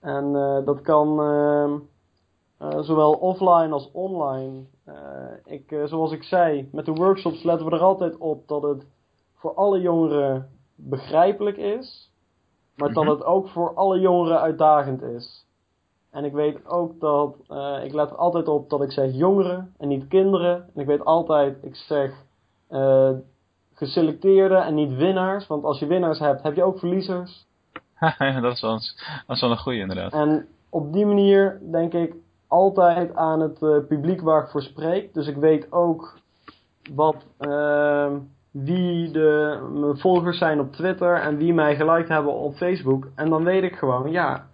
En 0.00 0.32
dat 0.64 0.80
kan 0.80 1.20
eh, 1.20 1.72
eh, 2.62 2.80
zowel 2.80 3.12
offline 3.12 3.72
als 3.72 3.90
online. 3.92 4.64
Eh, 4.84 4.94
ik, 5.44 5.72
eh, 5.72 5.84
zoals 5.84 6.12
ik 6.12 6.22
zei, 6.22 6.68
met 6.72 6.84
de 6.84 6.92
workshops 6.92 7.42
letten 7.42 7.66
we 7.66 7.72
er 7.72 7.82
altijd 7.82 8.16
op 8.16 8.48
dat 8.48 8.62
het 8.62 8.86
voor 9.36 9.54
alle 9.54 9.80
jongeren 9.80 10.48
begrijpelijk 10.74 11.56
is, 11.56 12.10
maar 12.76 12.92
dat 12.92 13.04
Mhm. 13.04 13.12
het 13.12 13.24
ook 13.24 13.48
voor 13.48 13.74
alle 13.74 14.00
jongeren 14.00 14.40
uitdagend 14.40 15.02
is. 15.02 15.46
En 16.10 16.24
ik 16.24 16.32
weet 16.32 16.66
ook 16.66 17.00
dat, 17.00 17.36
eh, 17.48 17.84
ik 17.84 17.92
let 17.92 18.10
er 18.10 18.16
altijd 18.16 18.48
op 18.48 18.70
dat 18.70 18.82
ik 18.82 18.92
zeg 18.92 19.14
jongeren 19.14 19.74
en 19.78 19.88
niet 19.88 20.08
kinderen. 20.08 20.54
En 20.74 20.80
ik 20.80 20.86
weet 20.86 21.04
altijd, 21.04 21.56
ik 21.62 21.76
zeg 21.76 22.24
eh, 22.68 23.10
geselecteerde 23.74 24.54
en 24.56 24.74
niet 24.74 24.94
winnaars. 24.94 25.46
Want 25.46 25.64
als 25.64 25.78
je 25.78 25.86
winnaars 25.86 26.18
hebt, 26.18 26.42
heb 26.42 26.54
je 26.54 26.62
ook 26.62 26.78
verliezers. 26.78 27.46
dat, 28.42 28.52
is 28.52 28.60
wel 28.60 28.70
een, 28.72 28.80
dat 29.26 29.36
is 29.36 29.40
wel 29.40 29.50
een 29.50 29.58
goeie 29.58 29.80
inderdaad. 29.80 30.12
En 30.12 30.46
op 30.68 30.92
die 30.92 31.06
manier 31.06 31.60
denk 31.70 31.92
ik 31.92 32.14
altijd 32.52 33.14
aan 33.14 33.40
het 33.40 33.62
eh, 33.62 33.76
publiek 33.88 34.20
waar 34.20 34.42
ik 34.42 34.48
voor 34.48 34.62
spreek. 34.62 35.14
Dus 35.14 35.26
ik 35.26 35.36
weet 35.36 35.72
ook 35.72 36.18
wat, 36.94 37.26
ehm, 37.38 38.18
wie 38.50 39.10
de, 39.10 39.60
mijn 39.72 39.98
volgers 39.98 40.38
zijn 40.38 40.60
op 40.60 40.72
Twitter 40.72 41.14
en 41.14 41.36
wie 41.36 41.54
mij 41.54 41.76
geliked 41.76 42.08
hebben 42.08 42.32
op 42.32 42.54
Facebook. 42.54 43.08
En 43.14 43.30
dan 43.30 43.44
weet 43.44 43.62
ik 43.62 43.74
gewoon, 43.74 44.10
ja, 44.10 44.46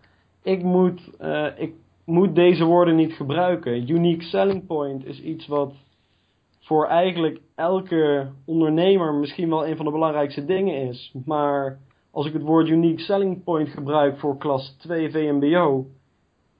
ik 0.42 0.62
moet, 0.62 1.10
eh, 1.18 1.46
ik 1.56 1.74
moet 2.04 2.34
deze 2.34 2.64
woorden 2.64 2.96
niet 2.96 3.12
gebruiken. 3.12 3.90
Unique 3.90 4.24
selling 4.24 4.66
point 4.66 5.04
is 5.04 5.22
iets 5.22 5.46
wat 5.46 5.72
voor 6.60 6.86
eigenlijk 6.86 7.40
elke 7.54 8.30
ondernemer 8.44 9.14
misschien 9.14 9.48
wel 9.48 9.66
een 9.66 9.76
van 9.76 9.84
de 9.84 9.92
belangrijkste 9.92 10.44
dingen 10.44 10.88
is. 10.88 11.14
Maar 11.24 11.78
als 12.10 12.26
ik 12.26 12.32
het 12.32 12.42
woord 12.42 12.68
unique 12.68 13.02
selling 13.02 13.44
point 13.44 13.68
gebruik 13.68 14.18
voor 14.18 14.38
klas 14.38 14.76
2 14.78 15.10
VMBO, 15.10 15.86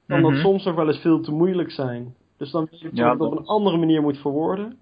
kan 0.08 0.22
dat 0.22 0.30
Mhm. 0.30 0.40
soms 0.40 0.64
nog 0.64 0.74
wel 0.74 0.86
eens 0.86 1.00
veel 1.00 1.20
te 1.20 1.32
moeilijk 1.32 1.70
zijn. 1.70 2.14
Dus 2.36 2.50
dan 2.50 2.68
weet 2.70 2.90
Ja, 2.92 3.08
dat 3.14 3.20
het 3.20 3.30
op 3.32 3.38
een 3.38 3.46
andere 3.46 3.76
manier 3.76 4.02
moet 4.02 4.18
verwoorden. 4.18 4.78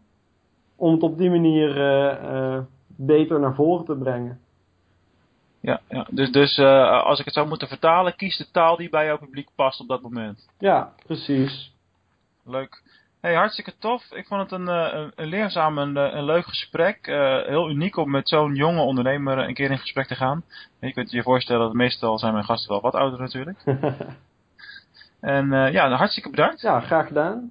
Om 0.77 0.93
het 0.93 1.03
op 1.03 1.19
die 1.19 1.31
manier 1.31 1.77
eh, 1.77 2.55
eh, 2.55 2.63
beter 2.87 3.41
naar 3.41 3.55
voren 3.55 3.85
te 3.85 3.97
brengen. 3.97 4.41
Ja, 5.61 5.81
ja. 5.89 6.07
Dus, 6.11 6.31
dus 6.33 6.59
eh, 6.59 7.03
als 7.03 7.19
ik 7.19 7.25
het 7.25 7.35
zou 7.35 7.49
moeten 7.49 7.69
vertalen, 7.69 8.17
kies 8.17 8.37
de 8.37 8.51
taal 8.51 8.77
die 8.77 8.89
bij 8.89 9.05
jouw 9.07 9.19
publiek 9.19 9.49
past 9.55 9.81
op 9.81 9.89
dat 9.89 10.03
moment. 10.03 10.49
Ja, 10.59 10.93
precies. 11.07 11.73
Leuk. 12.45 12.83
Hey, 13.21 13.35
hartstikke 13.35 13.73
tof. 13.79 14.03
Ik 14.13 14.27
vond 14.27 14.41
het 14.43 14.53
een, 14.61 14.67
een, 14.67 15.13
een 15.15 15.29
leerzaam 15.29 15.79
en 15.79 15.97
een 15.97 16.25
leuk 16.25 16.45
gesprek. 16.47 17.07
Heel 17.47 17.71
uniek 17.71 17.97
om 17.97 18.11
met 18.11 18.29
zo'n 18.29 18.55
jonge 18.55 18.81
ondernemer 18.81 19.39
een 19.39 19.55
keer 19.55 19.71
in 19.71 19.79
gesprek 19.79 20.07
te 20.07 20.15
gaan. 20.15 20.45
Je 20.81 20.93
kunt 20.93 21.11
je 21.11 21.23
voorstellen 21.23 21.61
dat 21.67 21.73
meestal 21.73 22.19
zijn 22.19 22.33
mijn 22.33 22.45
gasten 22.45 22.71
wel 22.71 22.81
wat 22.81 22.95
ouder 22.95 23.21
natuurlijk. 23.21 23.63
En 25.21 25.53
eh, 25.53 25.73
ja, 25.73 25.91
hartstikke 25.91 26.31
bedankt. 26.31 26.61
ja, 26.61 26.81
graag 26.81 27.07
gedaan. 27.07 27.51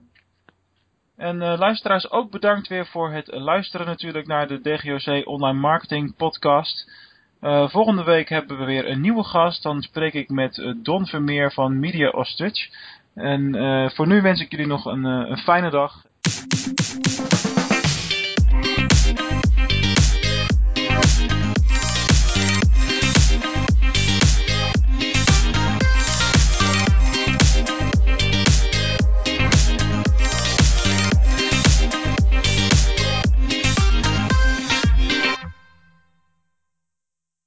En 1.17 1.41
eh, 1.41 1.57
luisteraars 1.57 2.11
ook 2.11 2.31
bedankt 2.31 2.67
weer 2.67 2.85
voor 2.85 3.11
het 3.11 3.27
luisteren 3.27 3.85
natuurlijk 3.85 4.27
naar 4.27 4.47
de 4.47 4.61
DGOC 4.61 5.27
Online 5.27 5.59
Marketing 5.59 6.15
Podcast. 6.15 6.91
Eh, 7.39 7.69
volgende 7.69 8.03
week 8.03 8.29
hebben 8.29 8.57
we 8.57 8.65
weer 8.65 8.89
een 8.89 9.01
nieuwe 9.01 9.23
gast. 9.23 9.63
Dan 9.63 9.81
spreek 9.81 10.13
ik 10.13 10.29
met 10.29 10.73
Don 10.83 11.05
Vermeer 11.05 11.51
van 11.51 11.79
Media 11.79 12.09
Ostrich. 12.09 12.69
En 13.13 13.91
voor 13.93 14.07
nu 14.07 14.21
wens 14.21 14.41
ik 14.41 14.51
jullie 14.51 14.67
nog 14.67 14.85
een, 14.85 15.03
een 15.03 15.37
fijne 15.37 15.69
dag. 15.69 16.03